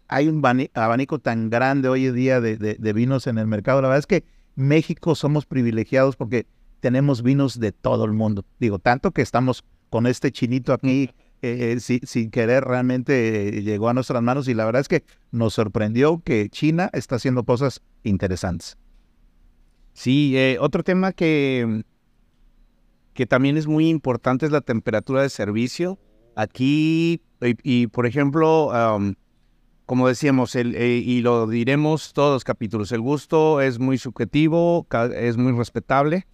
[0.08, 0.44] hay un
[0.76, 3.82] abanico tan grande hoy en día de, vinos en el mercado.
[3.82, 4.24] La verdad es que
[4.60, 6.46] México somos privilegiados porque
[6.80, 8.46] tenemos vinos de todo el mundo.
[8.60, 11.10] Digo, tanto que estamos con este chinito aquí
[11.42, 15.04] eh, eh, sin, querer realmente eh, llegó a nuestras manos y la verdad es que
[15.32, 18.78] nos sorprendió que China está haciendo cosas interesantes.
[19.94, 21.84] Sí, otro tema que
[23.14, 26.00] que también es muy importante es la temperatura de servicio.
[26.36, 27.22] Aquí,
[27.64, 28.72] y, por ejemplo,
[29.90, 35.36] como decíamos, eh, y lo diremos todos los capítulos, el gusto es muy subjetivo, es
[35.36, 36.28] muy respetable,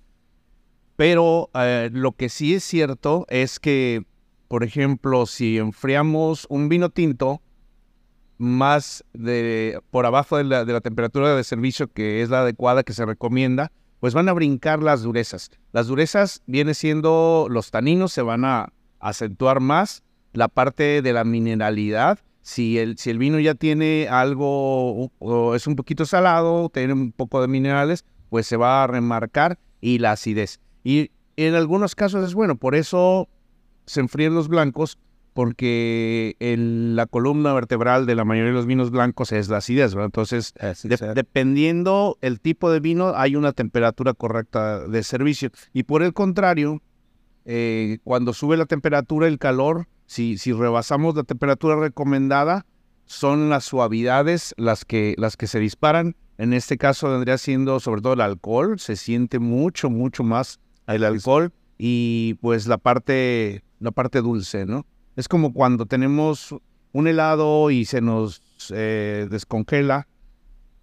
[0.97, 4.03] pero eh, lo que sí es cierto es que,
[4.49, 7.41] por ejemplo, si enfriamos un vino tinto
[8.37, 9.05] más
[9.89, 13.05] por abajo de la, de la temperatura de servicio que es la adecuada que se
[13.05, 15.49] recomienda, pues van a brincar las durezas.
[15.71, 21.23] Las durezas viene siendo los taninos, se van a acentuar más la parte de la
[21.23, 22.19] mineralidad.
[22.45, 27.11] Si el, si el vino ya tiene algo, o es un poquito salado, tiene un
[27.11, 30.59] poco de minerales, pues se va a remarcar y la acidez.
[30.83, 33.29] Y en algunos casos es bueno, por eso
[33.87, 34.99] se enfrían los blancos
[35.33, 40.05] porque la columna vertebral de la mayoría de los vinos blancos es la acidez, ¿verdad?
[40.05, 40.53] Entonces,
[41.15, 45.49] dependiendo el tipo de vino, hay una temperatura correcta de servicio.
[45.73, 46.83] Y por el contrario,
[47.45, 52.65] eh, cuando sube la temperatura, el calor, si, si rebasamos la temperatura recomendada,
[53.05, 56.15] son las suavidades las que, las que se disparan.
[56.37, 61.03] En este caso vendría siendo sobre todo el alcohol, se siente mucho, mucho más el
[61.03, 64.85] alcohol y pues la parte, la parte dulce, ¿no?
[65.15, 66.53] Es como cuando tenemos
[66.91, 68.41] un helado y se nos
[68.71, 70.07] eh, descongela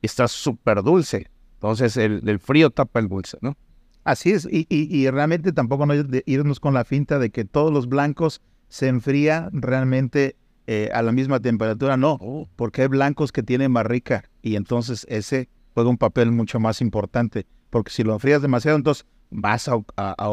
[0.00, 1.30] y está súper dulce.
[1.54, 3.56] Entonces el, frío tapa el dulce, ¿no?
[4.04, 5.94] Así es, y, realmente tampoco no
[6.26, 8.40] irnos con la finta de que todos los blancos
[8.72, 10.34] se enfrían realmente
[10.66, 12.48] eh, a la misma temperatura, no, oh.
[12.56, 17.46] porque hay blancos que tienen barrica y entonces ese juega un papel mucho más importante,
[17.68, 20.30] porque si lo enfrías demasiado, entonces vas a, a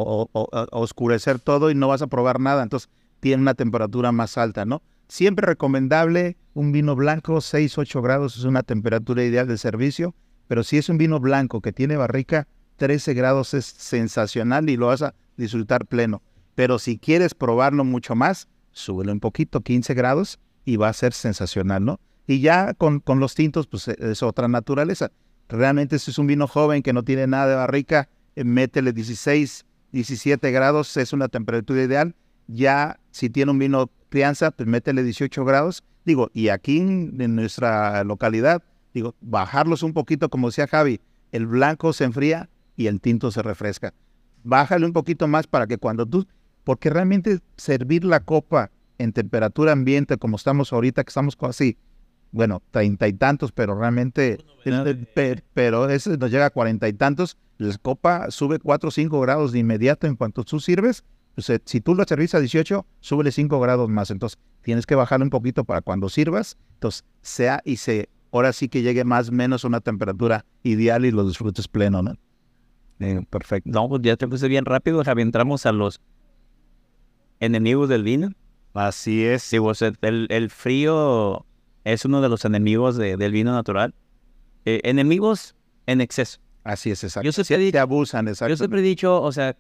[0.72, 2.64] oscurecer todo y no vas a probar nada.
[2.64, 4.82] Entonces tiene una temperatura más alta, ¿no?
[5.10, 10.16] Siempre recomendable un vino blanco, 6-8 grados es una temperatura ideal de servicio,
[10.48, 12.48] pero si es un vino blanco que tiene barrica,
[12.78, 16.22] 13 grados es sensacional y lo vas a disfrutar pleno.
[16.60, 21.14] Pero si quieres probarlo mucho más, súbelo un poquito, 15 grados, y va a ser
[21.14, 22.02] sensacional, ¿no?
[22.28, 25.10] Y ya con, con los tintos, pues e, es otra naturaleza.
[25.48, 29.66] Realmente si es un vino joven que no tiene nada de barrica, eh, métele 16,
[29.94, 32.14] 17 grados, es una temperatura ideal
[32.50, 35.84] ya si tiene un vino crianza, pues métele 18 grados.
[36.04, 41.00] Digo, y aquí en, nuestra localidad, digo, bajarlos un poquito, como decía Javi,
[41.32, 43.94] el blanco se enfría y el tinto se refresca.
[44.44, 46.28] Bájale un poquito más para que cuando tú,
[46.70, 51.80] porque realmente servir la copa en temperatura ambiente como estamos ahorita, que estamos así,
[52.32, 54.38] bueno, treinta y tantos, pero realmente,
[55.56, 59.52] pero ese nos llega a cuarenta y tantos, la copa sube cuatro o cinco grados
[59.52, 61.04] de inmediato en cuanto tú sirves,
[61.34, 64.94] pues, eh, si tú lo servís a 18, súbele 5 grados más, entonces tienes que
[64.94, 69.30] bajar un poquito para cuando sirvas, entonces sea y se, ahora sí que llegue más
[69.30, 72.14] o menos a una temperatura ideal y lo disfrutes pleno, ¿no?
[73.32, 73.72] perfecto.
[73.72, 76.00] No, pues ya te puse bien rápido, Javi, entramos a los
[77.40, 78.32] enemigos del vino.
[78.74, 79.44] Así es.
[79.44, 79.58] Sí,
[80.02, 81.46] el, el frío
[81.84, 83.94] es uno de los enemigos del vino natural.
[84.66, 86.40] Eh, enemigos en exceso.
[86.64, 87.26] Así es, exacto.
[87.26, 88.50] Yo siempre, te abusan, exacto.
[88.50, 89.58] Yo siempre he dicho, o sea,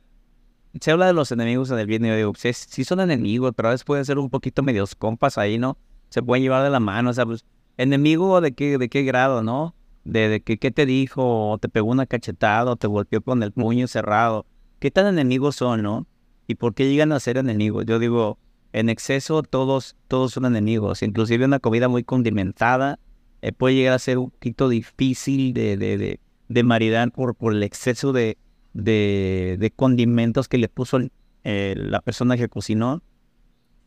[0.80, 3.70] se habla de los enemigos en el vino y yo digo, sí, son enemigos, pero
[3.70, 5.78] a veces pueden ser un poquito medios compas ahí, ¿no?
[6.10, 7.46] Se pueden llevar de la mano, o sea, pues,
[7.78, 9.76] enemigo de qué, de qué grado, ¿no?
[10.04, 13.42] De, de qué, qué te dijo, o te pegó una cachetada, o te golpeó con
[13.42, 14.46] el puño cerrado.
[14.80, 16.06] ¿Qué tan enemigos son, no?
[16.50, 17.86] ¿Y por qué llegan a ser enemigos?
[17.86, 18.40] Yo digo,
[18.74, 21.04] en exceso todos, todos son enemigos.
[21.04, 22.98] Inclusive una comida muy condimentada
[23.44, 27.62] eh, puede llegar a ser un poquito difícil de, de, de, maridar por, por el
[27.62, 28.40] exceso de,
[28.74, 30.98] de, condimentos que le puso
[31.44, 33.04] eh, la persona que cocinó.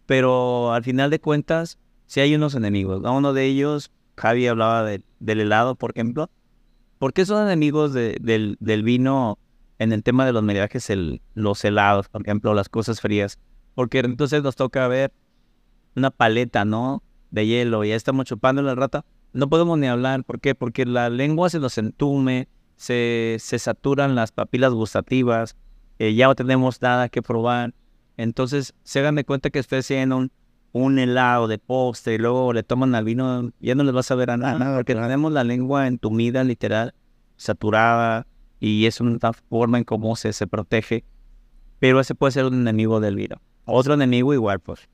[0.06, 3.02] Pero al final de cuentas, sí hay unos enemigos.
[3.04, 6.30] Uno de ellos, Javi hablaba del helado, por ejemplo.
[7.00, 9.40] ¿Por qué son enemigos del, vino
[9.78, 13.38] en el tema de los maridajes, el, los helados, por ejemplo, las cosas frías?
[13.74, 15.12] Porque entonces nos toca ver
[15.96, 17.02] una paleta, ¿no?
[17.30, 19.04] De hielo, y ya estamos chupando la rata.
[19.32, 20.24] No podemos ni hablar.
[20.24, 20.54] ¿Por qué?
[20.54, 25.56] Porque la lengua se nos entume, se, se saturan las papilas gustativas,
[25.98, 27.74] eh, ya no tenemos nada que probar.
[28.16, 30.30] Entonces, se hagan de cuenta que ustedes tienen
[30.72, 34.14] un, helado de postre y luego le toman al vino, ya no les vas a
[34.14, 36.94] ver a nada, porque tenemos la lengua entumida, literal,
[37.36, 38.26] saturada,
[38.64, 41.04] y es una forma en cómo se, se protege.
[41.80, 43.42] Pero ese puede ser un enemigo del vino.
[43.64, 44.88] Otro enemigo igual, pues,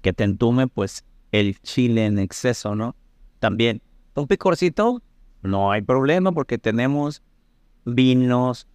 [0.00, 2.96] que te entume, pues, el chile en exceso, ¿no?
[3.38, 3.82] También,
[4.14, 5.02] un picorcito,
[5.42, 7.22] no hay problema porque tenemos
[7.84, 8.66] vinos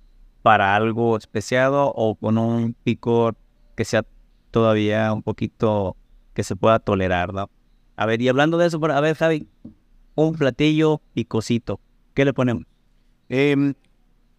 [0.44, 3.38] para algo especiado o con un picor
[3.76, 4.06] que sea
[4.52, 5.98] todavía un poquito
[6.36, 7.50] que se pueda tolerar, ¿no?
[7.96, 9.48] A ver, y hablando de eso, a ver, Javi,
[10.14, 11.80] un platillo picosito,
[12.14, 12.66] ¿qué le ponemos?
[13.30, 13.76] Em,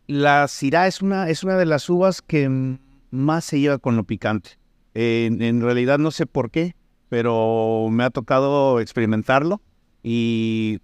[0.09, 2.77] la Syrah es una, es una de las uvas que
[3.11, 4.59] más se lleva con lo picante.
[4.95, 6.75] en realidad no sé por qué,
[7.09, 9.61] pero me ha tocado experimentarlo
[10.03, 10.81] y,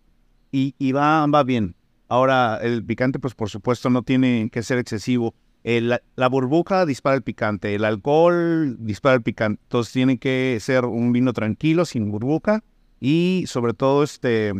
[0.53, 1.75] y, va, va bien.
[2.09, 5.35] Ahora, el picante, pues por supuesto no tiene que ser excesivo.
[5.65, 9.61] la burbuja dispara el picante, el alcohol dispara el picante.
[9.65, 12.63] Entonces tiene que ser un vino tranquilo, sin burbuja
[13.01, 14.53] y sobre todo este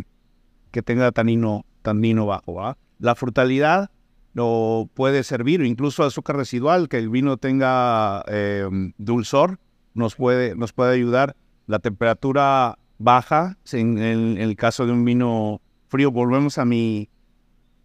[0.71, 2.77] que tenga tanino, tanino bajo.
[2.99, 3.91] La frutalidad
[4.37, 9.59] no puede servir, incluso azúcar residual, que el vino tenga em, dulzor,
[9.95, 11.37] nos puede, nos puede ayudar.
[11.67, 17.09] La temperatura baja, en, el caso de un vino frío, volvemos a mi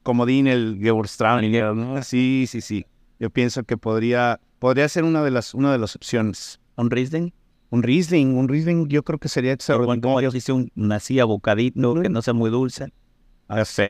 [0.03, 2.85] comodín, el Gewürztraminer, Sí, sí, sí.
[3.17, 6.59] Yo pienso que podría, podría ser una de las, una de las opciones.
[6.75, 7.31] ¿Un Riesling?
[7.69, 10.01] Un Riesling, un Riesling yo creo que sería excelente.
[10.01, 12.91] Como yo hice un, así abocadito, que no sea muy dulce.
[13.47, 13.83] Ah, sí.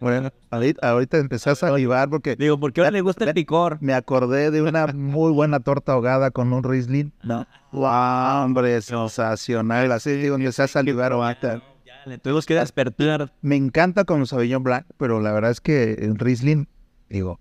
[0.00, 2.34] Bueno, ahorita, empezaste a salivar porque...
[2.34, 3.76] Digo, porque ahora le gusta el picor.
[3.80, 7.12] Me acordé de una muy buena torta ahogada con un Riesling.
[7.22, 7.46] No.
[7.72, 9.92] Wow, hombre, sensacional.
[9.92, 11.62] Así digo, empecé a salivar ahorita.
[12.06, 13.32] Le tuvimos que despertar.
[13.42, 16.66] Me encanta con el Sauvignon Blanc, pero la verdad es que el Riesling,
[17.10, 17.38] digo,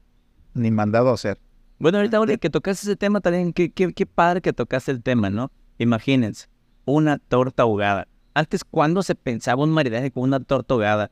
[0.54, 1.40] ni mandado a hacer.
[1.80, 5.30] Bueno, ahorita, que tocaste ese tema también, qué, qué, qué padre que tocaste el tema,
[5.30, 5.50] ¿no?
[5.78, 6.48] Imagínense,
[6.84, 8.10] una torta ahogada.
[8.34, 11.10] Antes, ¿cuándo se pensaba un maridaje con una torta ahogada?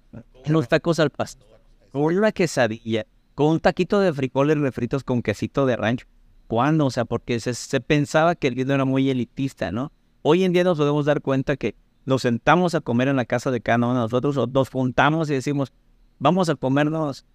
[0.50, 1.60] Unos tacos al pastor,
[1.92, 3.06] con una quesadilla,
[3.36, 6.08] con un taquito de frijoles refritos con quesito de rancho.
[6.48, 6.86] ¿Cuándo?
[6.86, 9.92] O sea, porque se, pensaba que el vino era muy elitista, ¿no?
[10.22, 13.52] Hoy en día nos podemos dar cuenta que nos sentamos a comer en la casa
[13.52, 15.74] de cada uno de nosotros o nos juntamos y decimos,
[16.20, 17.26] vamos a comernos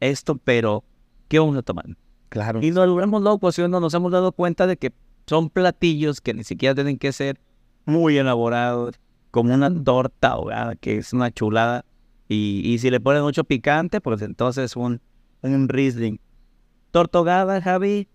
[0.00, 0.84] esto, pero
[1.28, 1.86] ¿qué vamos a tomar?
[2.28, 2.60] Claro.
[2.60, 4.92] Y nos volvemos locos no nos hemos dado cuenta de que
[5.26, 7.40] son platillos que ni siquiera tienen que ser
[7.84, 8.98] muy elaborados,
[9.30, 11.84] como una torta ahogada, que es una chulada.
[12.28, 15.00] Y, si le ponen mucho picante, pues entonces un,
[15.42, 16.18] un Riesling.
[16.90, 18.08] Tortogada, Javi.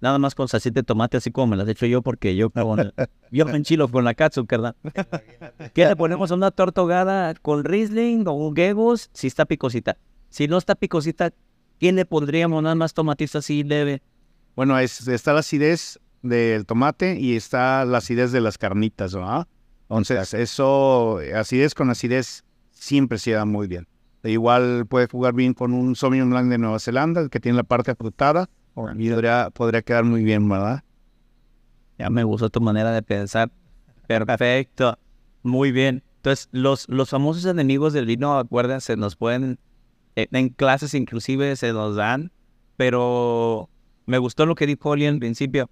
[0.00, 2.50] Nada más con salsita de tomate, así como me las he hecho yo, porque yo,
[2.50, 2.92] con,
[3.32, 4.76] yo me enchilo con la katsu, ¿verdad?
[5.74, 9.10] ¿Qué le ponemos a una tortogada con Riesling o un Gegus?
[9.12, 9.98] Si está picosita.
[10.30, 11.32] Si no está picosita,
[11.78, 14.02] ¿quién le pondríamos nada más tomatista así leve?
[14.54, 19.48] Bueno, está la acidez del tomate y está la acidez de las carnitas, ¿no?
[19.88, 22.44] Entonces, eso, acidez con acidez
[22.78, 23.86] siempre se da muy bien.
[24.24, 27.90] Igual puede jugar bien con un Sauvignon Blanc de Nueva Zelanda, que tiene la parte
[27.90, 28.48] afrutada.
[28.96, 30.84] Y podría, podría quedar muy bien, ¿verdad?
[31.98, 33.50] Ya me gustó tu manera de pensar.
[34.06, 34.98] Perfecto.
[35.42, 36.04] Muy bien.
[36.16, 39.58] Entonces, los, los famosos enemigos del vino, acuérdense, nos pueden,
[40.14, 42.32] en clases inclusive se nos dan,
[42.76, 43.68] pero
[44.06, 45.70] me gustó lo que dijo Oli al principio.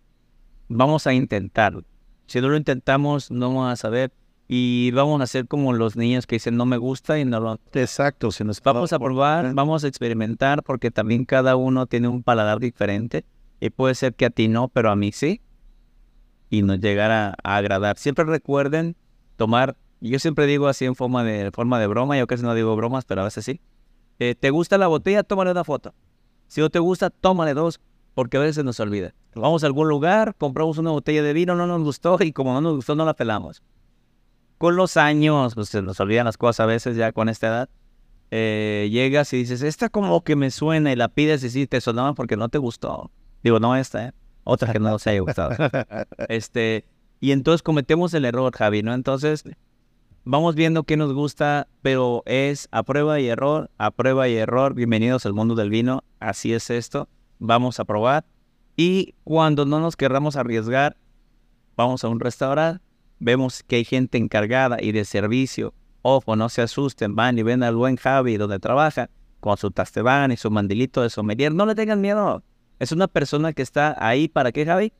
[0.69, 1.83] Vamos a intentarlo.
[2.27, 4.13] Si no lo intentamos, no vamos a saber.
[4.49, 7.61] Y vamos a hacer como los niños que dicen no me gusta y no lo...
[7.72, 8.30] Exacto.
[8.30, 12.61] Si nos Vamos a probar, vamos a experimentar, porque también cada uno tiene un paladar
[12.61, 13.24] diferente.
[13.61, 15.40] Y puede ser que a ti no, pero a mí sí.
[16.49, 17.99] Y nos llegara a agradar.
[17.99, 18.97] Siempre recuerden
[19.36, 22.76] tomar, yo siempre digo así en forma de, forma de broma, yo casi no digo
[22.76, 23.61] bromas, pero a veces sí.
[24.20, 25.24] Eh, ¿Te gusta la botella?
[25.24, 25.92] Tómale una foto.
[26.47, 27.80] Si no te gusta, tómale dos,
[28.14, 29.12] porque a veces se nos olvida.
[29.34, 32.61] Vamos a algún lugar, compramos una botella de vino, no nos gustó y como no
[32.61, 33.62] nos gustó no la pelamos.
[34.59, 37.69] Con los años, pues se nos olvidan las cosas a veces ya con esta edad.
[38.31, 41.81] Eh, llegas y dices, esta como que me suena y la pides y sí te
[41.81, 43.11] sonaba porque no te gustó.
[43.43, 44.13] Digo, no esta, ¿eh?
[44.45, 45.55] Otra que no nos haya gustado.
[46.29, 46.87] este,
[47.21, 48.95] y entonces cometemos el error, Javi, ¿no?
[48.95, 49.45] Entonces,
[50.25, 54.75] vamos viendo qué nos gusta, pero es a prueba y error, a prueba y error.
[54.75, 57.09] Bienvenidos al mundo del vino, así es esto.
[57.39, 58.25] Vamos a probar.
[58.77, 60.97] Y cuando no nos querramos arriesgar,
[61.77, 62.83] vamos a un restaurante,
[63.19, 65.75] vemos que hay gente encargada y de servicio.
[66.03, 69.11] Ojo, no se asusten, van y ven al buen Javi donde trabaja,
[69.41, 71.55] con su tastebán y su mandilito de sommelier.
[71.55, 72.43] No le tengan miedo.
[72.79, 74.93] Es una persona que está ahí para qué, Javi?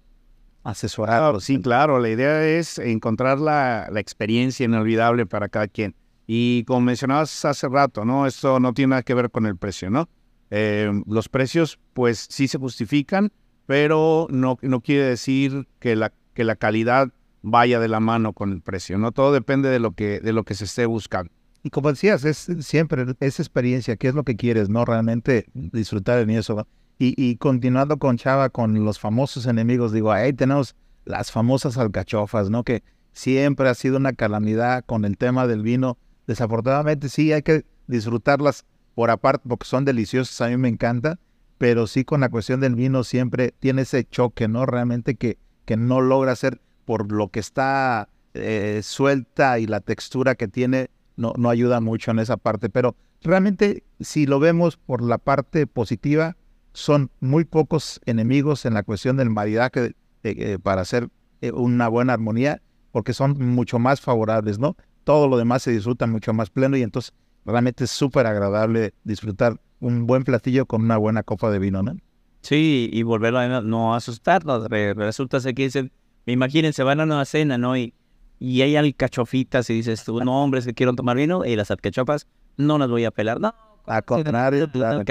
[0.64, 1.39] Asesorado.
[1.41, 2.01] sí, claro.
[2.01, 5.95] La idea es encontrar la, la, experiencia inolvidable para cada quien.
[6.27, 8.27] Y como mencionabas hace rato, ¿no?
[8.27, 10.09] Esto no tiene nada que ver con el precio, ¿no?
[10.51, 13.33] Eh, los precios, pues sí se justifican,
[13.67, 17.11] pero no, no quiere decir que la, que la calidad
[17.49, 19.12] vaya de la mano con el precio, ¿no?
[19.12, 21.30] Todo depende de lo que, de lo que se esté buscando.
[21.62, 24.84] Y como decías, es siempre esa experiencia, qué es lo que quieres, ¿no?
[24.84, 26.66] Realmente disfrutar en eso.
[26.99, 30.74] Y, continuando con Chava, con los famosos enemigos, digo, ahí tenemos
[31.05, 32.64] las famosas alcachofas, ¿no?
[32.64, 32.82] Que
[33.12, 35.99] siempre ha sido una calamidad con el tema del vino.
[36.26, 41.20] Desafortunadamente sí hay que disfrutarlas por aparte porque son deliciosas, a mí me encanta,
[41.59, 44.66] pero sí con la cuestión del vino siempre tiene ese choque, ¿no?
[44.66, 50.34] Realmente que, que no logra ser por lo que está eh, suelta y la textura
[50.34, 52.70] que tiene, no, no ayuda mucho en esa parte.
[52.70, 56.37] Pero realmente si lo vemos por la parte positiva,
[56.72, 61.09] son muy pocos enemigos en la cuestión del maridaje eh, para hacer
[61.41, 62.62] eh, una buena armonía,
[62.93, 64.76] porque son mucho más favorables, ¿no?
[65.05, 67.12] Todo lo demás se disfruta mucho más pleno y entonces
[67.45, 71.97] realmente es súper agradable disfrutar un buen platillo con una buena copa de vino, ¿no?
[72.43, 74.68] Sí, y volverlo a no asustarnos.
[74.68, 75.93] Resulta que dicen,
[76.33, 77.77] imagínense, van a una cena, ¿no?
[77.77, 77.95] Y,
[78.39, 82.27] y hay alcachofitas y dices tú, no, hombres que quieren tomar vino, y las alcachofas
[82.57, 83.41] no las voy a pelar.
[83.41, 83.55] No,
[83.87, 85.05] al contrario, claro.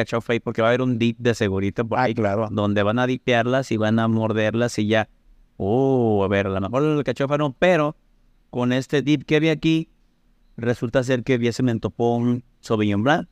[0.43, 2.49] porque va a haber un dip de segurito por ahí, claro.
[2.51, 5.09] donde van a dipearlas y van a morderlas y ya.
[5.57, 7.95] Oh, a ver, a lo mejor el cachofa no, pero
[8.49, 9.89] con este dip que había aquí,
[10.57, 13.29] resulta ser que había se me topó un Sauvignon Blanc,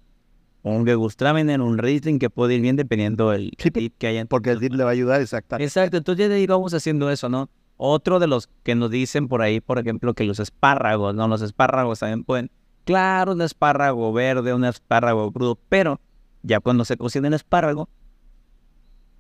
[0.61, 4.25] un Gewürztraminer, un Riesling que puede ir bien dependiendo del Sí, dip que haya.
[4.25, 5.65] Porque el dip le va a ayudar exactamente.
[5.65, 7.49] Exacto, entonces ya de ahí vamos haciendo eso, ¿no?
[7.77, 11.27] Otro de los que nos dicen por ahí, por ejemplo, que los espárragos, ¿no?
[11.27, 12.51] Los espárragos también pueden
[12.85, 16.01] Claro, un espárrago verde, un espárrago crudo, pero
[16.41, 17.87] ya cuando se cocina el espárrago,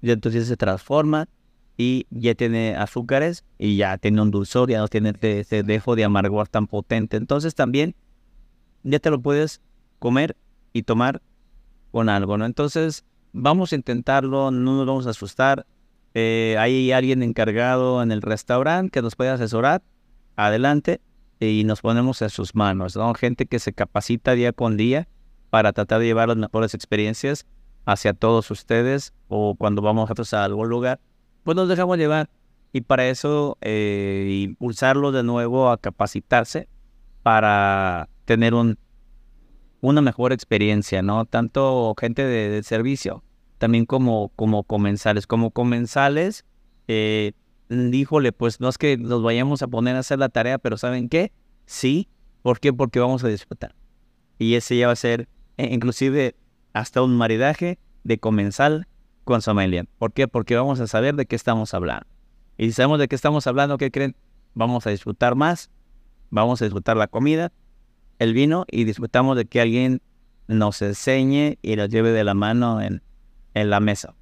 [0.01, 1.29] ya entonces se transforma
[1.77, 6.03] y ya tiene azúcares y ya tiene un dulzor, ya no tiene ese dejo de
[6.03, 7.15] amargor tan potente.
[7.15, 7.95] Entonces también
[8.83, 9.61] ya te lo puedes
[9.99, 10.35] comer
[10.73, 11.21] y tomar
[11.91, 12.45] con algo, ¿no?
[12.45, 15.65] Entonces vamos a intentarlo, no nos vamos a asustar.
[16.13, 19.81] Eh, hay alguien encargado en el restaurante que nos puede asesorar.
[20.35, 21.01] Adelante
[21.39, 23.13] y nos ponemos en sus manos, ¿no?
[23.13, 25.07] Gente que se capacita día con día
[25.49, 27.45] para tratar de llevar las mejores experiencias
[27.85, 30.99] hacia todos ustedes o cuando vamos a algún lugar,
[31.43, 32.29] pues nos dejamos llevar.
[32.71, 36.67] Y para eso, eh, impulsarlo de nuevo a capacitarse
[37.21, 38.79] para tener un,
[39.81, 41.25] una mejor experiencia, ¿no?
[41.25, 43.23] Tanto gente de servicio,
[43.57, 45.27] también como, como comensales.
[45.27, 46.45] Como comensales,
[46.87, 47.33] eh,
[48.37, 51.31] pues no es que nos vayamos a poner a hacer la tarea, pero ¿saben qué?
[51.65, 52.09] Sí.
[52.41, 52.73] ¿Por qué?
[52.73, 53.75] Porque vamos a disfrutar.
[54.37, 56.35] Y ese ya va a ser eh, inclusive
[56.73, 58.87] hasta un maridaje de comensal
[59.23, 59.87] con sommelier.
[59.97, 60.27] ¿Por qué?
[60.27, 62.05] Porque vamos a saber de qué estamos hablando.
[62.57, 64.15] Y si sabemos de qué estamos hablando, ¿qué creen?
[64.53, 65.71] Vamos a disfrutar más,
[66.29, 67.51] vamos a disfrutar la comida,
[68.19, 70.01] el vino y disfrutamos de que alguien
[70.47, 73.01] nos enseñe y nos lleve de la mano en,
[73.53, 74.15] en la mesa.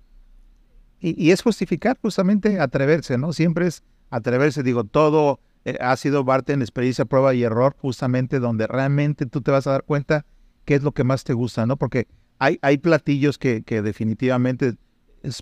[0.99, 3.33] Y, es justificar justamente atreverse, ¿no?
[3.33, 8.39] Siempre es atreverse, digo, todo eh, ha sido parte en experiencia, prueba y error, justamente
[8.39, 10.25] donde realmente tú te vas a dar cuenta
[10.65, 11.77] qué es lo que más te gusta, ¿no?
[11.77, 12.07] Porque
[12.37, 14.75] hay, hay platillos que, que definitivamente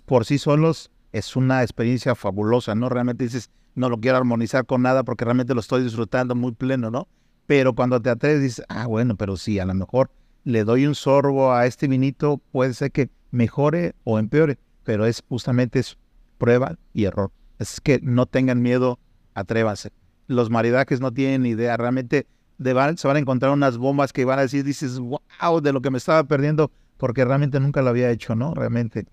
[0.06, 2.88] por sí solos es una experiencia fabulosa, ¿no?
[2.88, 6.90] Realmente dices, no lo quiero armonizar con nada porque realmente lo estoy disfrutando muy pleno,
[6.90, 7.08] ¿no?
[7.46, 10.10] Pero cuando te atreves dices, ah, bueno, pero sí, a lo mejor
[10.44, 15.22] le doy un sorbo a este vinito, puede ser que mejore o empeore, pero es
[15.28, 15.82] justamente
[16.38, 17.30] prueba y error.
[17.58, 18.98] Es que no tengan miedo,
[19.34, 19.92] atrévanse.
[20.26, 22.26] Los maridajes no tienen idea, realmente
[22.58, 25.80] de se van a encontrar unas bombas que van a decir, dices, wow, de lo
[25.80, 28.52] que me estaba perdiendo, porque realmente nunca lo había hecho, ¿no?
[28.52, 29.06] Realmente.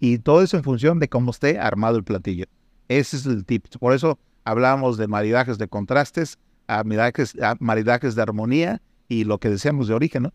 [0.00, 2.46] Y todo eso en función de cómo esté armado el platillo.
[2.88, 3.66] Ese es el tip.
[3.78, 9.88] Por eso hablamos de maridajes de contrastes, maridajes, maridajes de armonía y lo que decíamos
[9.88, 10.32] de origen, ¿no?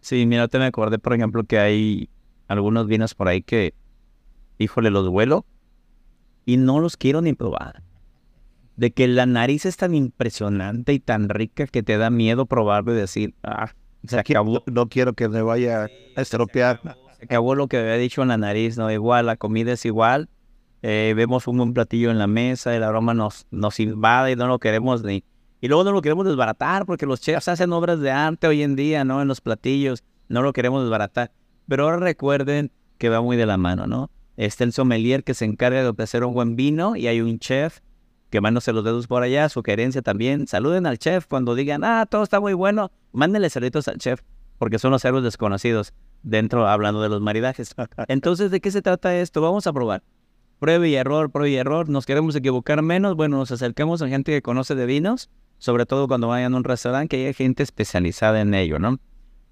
[0.00, 2.08] Sí, mira, te me acordé, por ejemplo, que hay
[2.46, 3.74] algunos vinos por ahí que,
[4.58, 5.44] híjole, los vuelo
[6.46, 7.82] y no los quiero ni probar.
[8.76, 12.92] De que la nariz es tan impresionante y tan rica que te da miedo probarlo
[12.92, 13.72] y decir, ah,
[14.06, 14.62] se acabó.
[14.66, 16.80] No, no quiero que me vaya a estropear.
[17.18, 18.90] Se acabó lo que había dicho en la nariz, ¿no?
[18.90, 20.28] Igual, la comida es igual.
[20.82, 24.46] Eh, vemos un buen platillo en la mesa, el aroma nos, nos invade y no
[24.46, 25.24] lo queremos ni...
[25.60, 28.76] Y luego no lo queremos desbaratar porque los chefs hacen obras de arte hoy en
[28.76, 29.20] día, ¿no?
[29.20, 31.32] En los platillos, no lo queremos desbaratar.
[31.66, 34.10] Pero ahora recuerden que va muy de la mano, ¿no?
[34.36, 37.80] Está el sommelier que se encarga de hacer un buen vino y hay un chef
[38.30, 40.46] quemándose los dedos por allá, sugerencia también.
[40.46, 42.92] Saluden al chef cuando digan, ah, todo está muy bueno.
[43.12, 44.20] Mándenle saluditos al chef,
[44.58, 45.92] porque son los héroes desconocidos
[46.22, 47.74] dentro hablando de los maridajes.
[48.08, 49.40] Entonces, ¿de qué se trata esto?
[49.40, 50.02] Vamos a probar.
[50.58, 51.88] Prueba y error, prueba y error.
[51.88, 53.14] Nos queremos equivocar menos.
[53.14, 56.64] Bueno, nos acercamos a gente que conoce de vinos, sobre todo cuando vayan a un
[56.64, 58.98] restaurante, que hay gente especializada en ello, ¿no?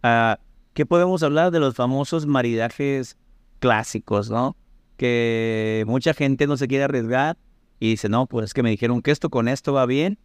[0.03, 0.39] Ah,
[0.75, 3.17] ¿Qué podemos hablar de los famosos maridajes
[3.61, 4.57] clásicos, ¿no?
[4.97, 7.37] que mucha gente no se quiere arriesgar
[7.79, 10.19] y dice, no, pues es que me dijeron que esto con esto va bien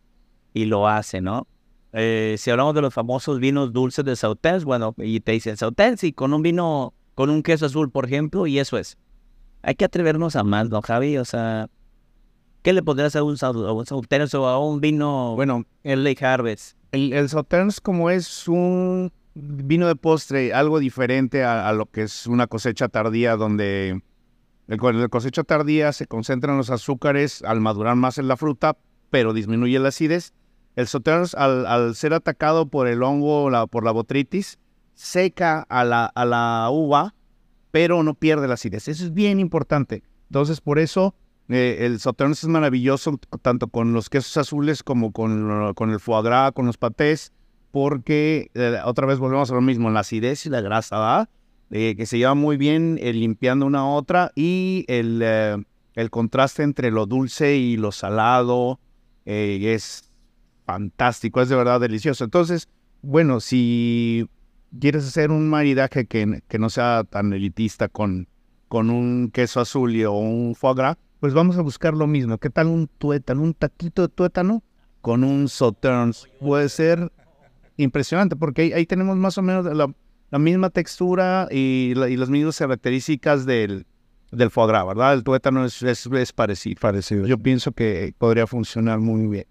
[0.54, 1.48] y lo hace, ¿no?
[1.94, 6.04] Eh, si hablamos de los famosos vinos dulces de Sauternes, bueno, y te dicen Sauternes
[6.06, 8.98] y con un vino, con un queso azul, por ejemplo, y eso es.
[9.62, 11.18] Hay que atrevernos a más, ¿no, Javi?
[11.18, 11.70] O sea,
[12.62, 16.78] ¿qué le podrías hacer a un, Sauternes o a un vino, bueno, el Lake Harvest?
[16.92, 22.28] El, el Sauternes como es un vino de postre, algo diferente a lo que es
[22.28, 24.02] una cosecha tardía donde
[24.72, 28.78] el, cosecha tardía se concentran los azúcares al madurar más en la fruta,
[29.10, 30.34] pero disminuye la acidez.
[30.78, 34.60] El Sauternes, al, ser atacado por el hongo, la, por la botritis,
[34.94, 37.14] seca a la, a la, uva,
[37.72, 38.88] pero no pierde la acidez.
[38.88, 40.04] Eso es bien importante.
[40.30, 41.16] Entonces, por eso
[41.52, 46.24] eh, el Sauternes es maravilloso, tanto con los quesos azules como con, con el foie
[46.24, 47.34] gras, con los patés,
[47.72, 51.30] porque eh, otra vez volvemos a lo mismo, la acidez y la grasa.
[51.74, 56.64] Eh, que se lleva muy bien eh, limpiando una a otra y el, el, contraste
[56.64, 58.82] entre lo dulce y lo salado
[59.24, 60.12] es
[60.66, 62.26] fantástico, es de verdad delicioso.
[62.26, 62.68] Entonces,
[63.02, 64.28] bueno, si
[64.80, 68.28] quieres hacer un maridaje que, que no sea tan elitista con,
[68.68, 72.40] con un queso azul o un foie gras, pues vamos a buscar lo mismo.
[72.40, 74.64] ¿Qué tal un tuétano, un taquito de tuétano
[75.02, 76.28] con un sauternes?
[76.40, 77.12] Puede ser
[77.78, 79.94] impresionante porque ahí, ahí tenemos más o menos la,
[80.32, 83.86] la misma textura y, las mismas características del,
[84.32, 85.14] del foie gras, ¿verdad?
[85.14, 87.28] El tuétano es, es, parecido, parecido.
[87.28, 89.46] Yo pienso que podría funcionar muy bien.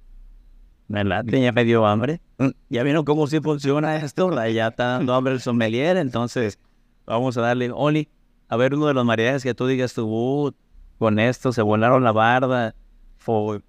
[0.88, 1.24] ¿Verdad?
[1.24, 2.20] Ya me dio hambre.
[2.38, 2.48] Mm.
[2.68, 4.28] Ya vieron cómo sí funciona esto.
[4.48, 5.98] Ya está dando hambre el sommelier.
[5.98, 6.58] Entonces,
[7.06, 7.70] vamos a darle.
[7.72, 8.08] Oli,
[8.48, 10.52] a ver uno de los maridajes que tú digas tú, uh,
[11.00, 12.74] con esto se volaron la barda.
[13.16, 13.62] Fue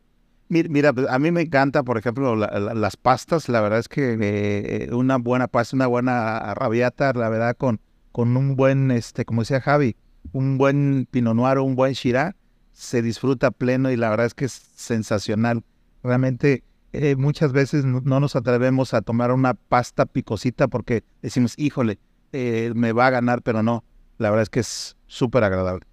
[0.49, 3.47] Mira, pues, a mí me encanta, por ejemplo, las pastas.
[3.47, 7.79] La verdad es que eh, una buena pasta, una buena rabiata, la verdad, con,
[8.11, 9.95] con un buen, este, como decía Javi,
[10.33, 12.35] un buen Pinot Noir o un buen Shiraz,
[12.73, 15.63] se disfruta pleno y la verdad es que es sensacional.
[16.03, 21.97] Realmente, eh, muchas veces no, nos atrevemos a tomar una pasta picosita porque decimos, híjole,
[22.33, 23.85] eh, me va a ganar, pero no.
[24.17, 25.90] La verdad es que es súper agradable.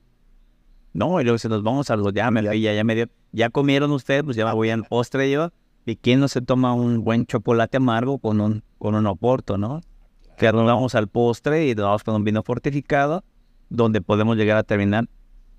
[0.99, 3.51] No, y luego se nos vamos a los ya, me, ya, ya me dio, ya
[3.51, 5.53] comieron ustedes, pues ya me voy al postre yo.
[5.87, 9.81] ¿Y quién no se toma un buen chocolate amargo con un, con un oporto, no?
[10.37, 13.23] Que nos vamos al postre y nos vamos con un vino fortificado,
[13.69, 15.09] donde podemos llegar a terminar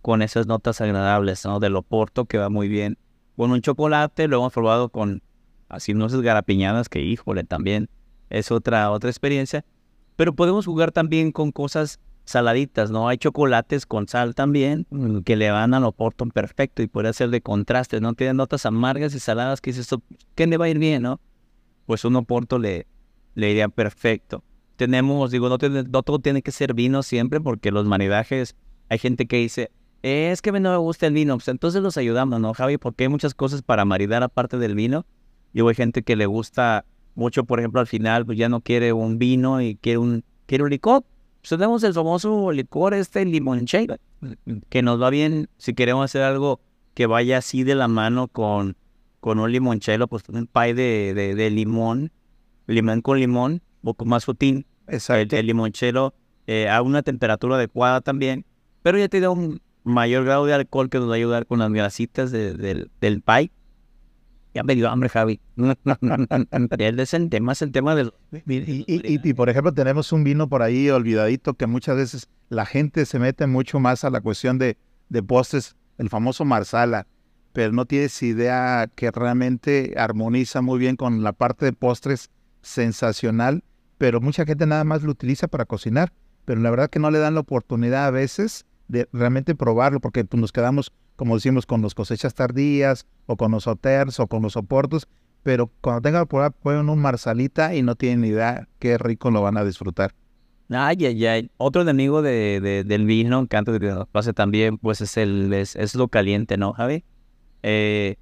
[0.01, 1.61] con esas notas agradables, ¿no?
[1.61, 2.97] Del oporto que va muy bien.
[3.37, 5.23] Con un chocolate lo hemos probado con
[5.69, 7.89] así nueces garapiñadas, que híjole, también
[8.29, 9.63] es otra, otra experiencia.
[10.17, 11.97] Pero podemos jugar también con cosas
[12.29, 13.07] saladitas, ¿no?
[13.07, 17.29] Hay chocolates con sal también mm, que le van al Oporto perfecto y puede ser
[17.29, 18.13] de contraste, ¿no?
[18.13, 19.89] Tienen notas amargas y saladas que dices,
[20.35, 21.19] ¿qué le va a ir bien, no?
[21.85, 22.85] Pues un Oporto le,
[23.35, 24.43] le iría perfecto.
[24.75, 28.55] Tenemos, digo, no, todo tiene que ser vino siempre porque los maridajes,
[28.89, 29.71] hay gente que dice,
[30.03, 32.77] es que no me gusta el vino, pues entonces los ayudamos, ¿no, Javi?
[32.77, 35.05] Porque hay muchas cosas para maridar aparte del vino.
[35.51, 38.93] Y hay gente que le gusta mucho, por ejemplo, al final, pues ya no quiere
[38.93, 41.03] un vino y quiere un, quiere un licor.
[41.41, 43.95] Pues tenemos el famoso licor este limoncello,
[44.69, 46.59] que nos va bien si queremos hacer algo
[46.93, 48.75] que vaya así de la mano con,
[49.21, 52.11] con un limoncello, pues un pie de, de, de limón,
[52.67, 54.65] limón con limón, un poco más sutil.
[54.87, 55.35] Exacto.
[55.35, 56.13] El, el limoncello
[56.47, 58.43] eh, a una temperatura adecuada también,
[58.81, 61.59] pero ya te da un mayor grado de alcohol que nos va a ayudar con
[61.59, 63.51] las grasitas de- del, del pie.
[64.53, 65.39] Ya me dio hambre, Javi.
[66.99, 68.13] Es el tema, es el tema del...
[68.47, 72.27] Y, y- y- y, por ejemplo, tenemos un vino por ahí olvidadito que muchas veces
[72.49, 74.77] la gente se mete mucho más a la cuestión de,
[75.09, 77.05] de postres, el famoso marsala,
[77.53, 82.29] pero no tienes idea que realmente armoniza muy bien con la parte de postres
[82.61, 83.63] sensacional,
[83.97, 86.11] pero mucha gente nada más lo utiliza para cocinar,
[86.45, 90.25] pero la verdad que no le dan la oportunidad a veces de realmente probarlo, porque
[90.25, 94.41] pues, nos quedamos, como decimos, con los cosechas tardías, o con los hoters, o con
[94.41, 95.09] los soportos,
[95.43, 99.57] pero cuando tengan por prueben un marsalita y no tienen idea qué rico lo van
[99.57, 100.13] a disfrutar.
[100.69, 101.51] Ay, ay, ay.
[101.57, 105.51] Otro enemigo de, de- del vino, que antes de que pase también, pues es el
[105.51, 107.03] es, es lo caliente, ¿no, Javi?
[107.63, 108.15] Eh,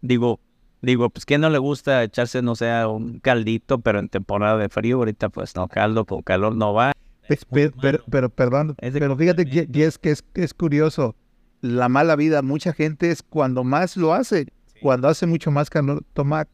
[0.00, 0.40] digo,
[0.82, 4.68] digo, pues ¿quién no le gusta echarse, no sé, un caldito, pero en temporada de
[4.68, 6.92] frío, ahorita pues no, caldo con calor no va.
[7.52, 8.04] Pero, malo.
[8.10, 11.14] pero, perdón, pero fíjate que es, que es, que es curioso.
[11.60, 14.46] La mala vida, mucha gente es cuando más lo hace,
[14.80, 16.46] cuando hace mucho más calor, toma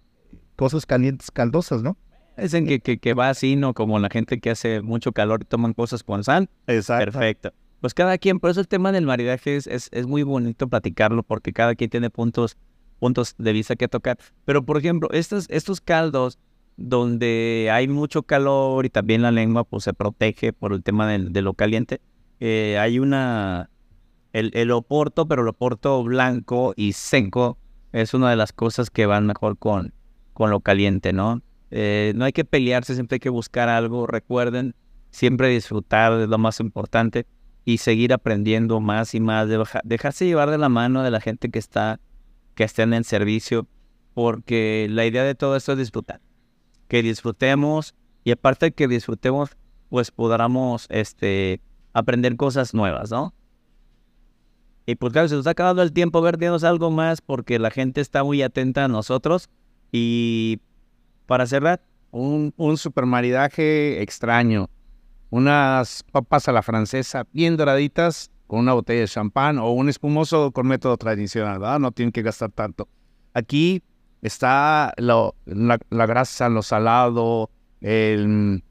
[0.57, 1.97] cosas calientes, caldosas, ¿no?
[2.37, 3.75] Dicen que, que, que va así, ¿no?
[3.75, 6.49] Como la gente que hace mucho calor y toman cosas con sal.
[6.67, 7.13] Exacto.
[7.13, 7.53] Perfecto.
[7.81, 11.23] Pues cada quien, por eso el tema del maridaje es, es, es muy bonito platicarlo
[11.23, 12.57] porque cada quien tiene puntos,
[12.99, 14.19] puntos de vista que tocar.
[14.45, 16.39] Pero, por ejemplo, estos, estos caldos
[16.77, 21.43] donde hay mucho calor y también la lengua pues se protege por el tema de,
[21.43, 22.01] lo caliente,
[22.41, 23.71] eh, hay una...
[24.35, 27.57] El, el oporto, pero el oporto blanco y seco
[27.93, 29.95] es una de las cosas que van mejor con,
[30.32, 31.41] con lo caliente, ¿no?
[31.70, 34.07] Eh, no hay que pelearse, siempre hay que buscar algo.
[34.07, 34.74] Recuerden,
[35.11, 37.26] siempre disfrutar es lo más importante
[37.64, 41.51] y seguir aprendiendo más y más, de dejarse llevar de la mano de la gente
[41.51, 42.01] que está,
[42.55, 43.66] que está en el servicio,
[44.12, 46.20] porque la idea de todo esto es disfrutar.
[46.89, 49.57] Que disfrutemos y aparte de que disfrutemos,
[49.89, 51.61] pues podamos este,
[51.93, 53.35] aprender cosas nuevas, ¿no?
[54.87, 58.01] Y pues claro, se nos está acabando el tiempo, ver, algo más porque la gente
[58.01, 59.49] está muy atenta a nosotros.
[59.93, 60.61] Y
[61.26, 61.80] para cerrar,
[62.11, 64.68] Un, un super maridaje extraño.
[65.30, 70.53] Unas papas a la francesa bien doraditas con una botella de champán o un espumoso
[70.53, 71.80] con método tradicional, ¿verdad?
[71.80, 72.87] No tienen que gastar tanto.
[73.32, 73.82] Aquí
[74.22, 75.30] está la,
[75.91, 78.62] la grasa, lo salado, el-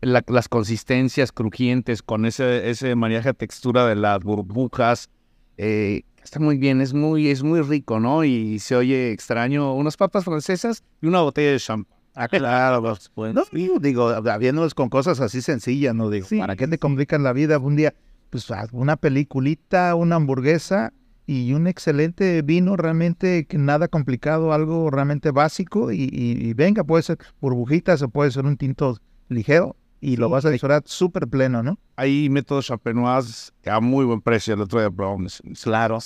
[0.00, 5.10] la- las consistencias crujientes con ese, ese maridaje de textura de las burbujas.
[5.58, 8.24] Eh, está muy bien, es muy, es muy rico, ¿no?
[8.24, 9.74] Y se oye extraño.
[9.74, 11.94] Unas papas francesas y una botella de champán.
[12.14, 12.80] Ah, claro.
[12.82, 16.10] pues, pues, No, digo, digo, habiéndonos con cosas así sencillas, ¿no?
[16.10, 17.94] Digo, Sí, ¿para qué te complicas la vida un día?
[18.30, 20.92] Pues haz una peliculita, una hamburguesa
[21.26, 26.84] y un excelente vino, realmente que nada complicado, algo realmente básico y, y- y venga,
[26.84, 28.98] puede ser burbujitas o puede ser un tinto
[29.28, 31.78] ligero y lo vas a disfrutar súper pleno, ¿no?
[31.96, 34.52] Hay métodos champenois a muy buen precio.
[34.52, 35.42] El otro día probamos.
[35.62, 35.98] Claro,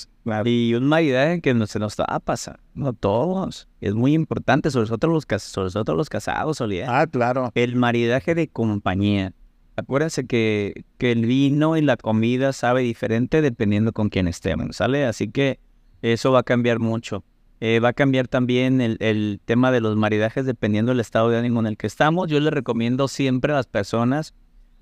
[0.44, 3.66] Y un maridaje que no se nos va a pasar, no todos.
[3.80, 6.86] Es muy importante, sobre todo los, cas- sobre todo los casados, Oliver.
[6.88, 7.50] Ah, claro.
[7.56, 9.32] El maridaje de compañía.
[9.74, 15.06] Acuérdense que, que el vino y la comida sabe diferente dependiendo con quién estemos, ¿sale?
[15.06, 15.58] Así que
[16.02, 17.24] eso va a cambiar mucho.
[17.60, 21.60] Eh, va a cambiar también el, tema de los maridajes dependiendo del estado de ánimo
[21.60, 22.28] en el que estamos.
[22.28, 24.34] Yo les recomiendo siempre a las personas,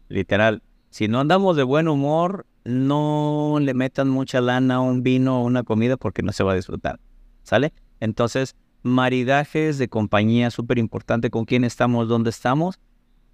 [0.09, 5.41] literal, si no andamos de buen humor, no le metan mucha lana a un vino
[5.41, 7.01] o una comida porque no se va a disfrutar,
[7.43, 7.73] ¿sale?
[8.01, 12.79] Entonces, maridajes de compañía, súper importante con quién estamos, dónde estamos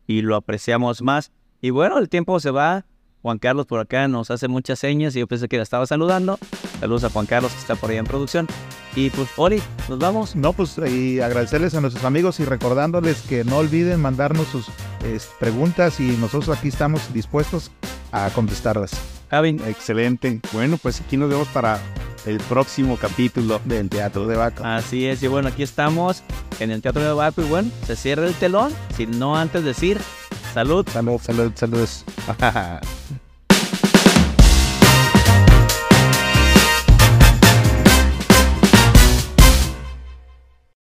[0.06, 1.32] y lo apreciamos más.
[1.60, 2.86] Y bueno, el tiempo se va.
[3.22, 6.38] Juan Carlos por acá nos hace muchas señas y yo pensé que la estaba saludando.
[6.80, 8.48] Saludos a Juan Carlos que está por ahí en producción.
[8.94, 10.36] Y pues, Oli, nos vamos.
[10.36, 14.68] No, pues y agradecerles a nuestros amigos y recordándoles que no olviden mandarnos sus
[15.04, 17.70] eh, preguntas y nosotros aquí estamos dispuestos
[18.12, 18.92] a contestarlas
[19.30, 20.40] Javi, Excelente.
[20.52, 21.80] Bueno, pues aquí nos vemos para
[22.26, 23.60] el próximo capítulo.
[23.64, 24.76] del Teatro de Vaca.
[24.76, 25.22] así es.
[25.22, 26.22] Y bueno, aquí estamos
[26.60, 28.72] en el Teatro de Baco y bueno, se cierra el telón.
[28.94, 29.98] Si no antes decir,
[30.52, 30.86] salud.
[30.92, 32.04] Salud, salud, saludos.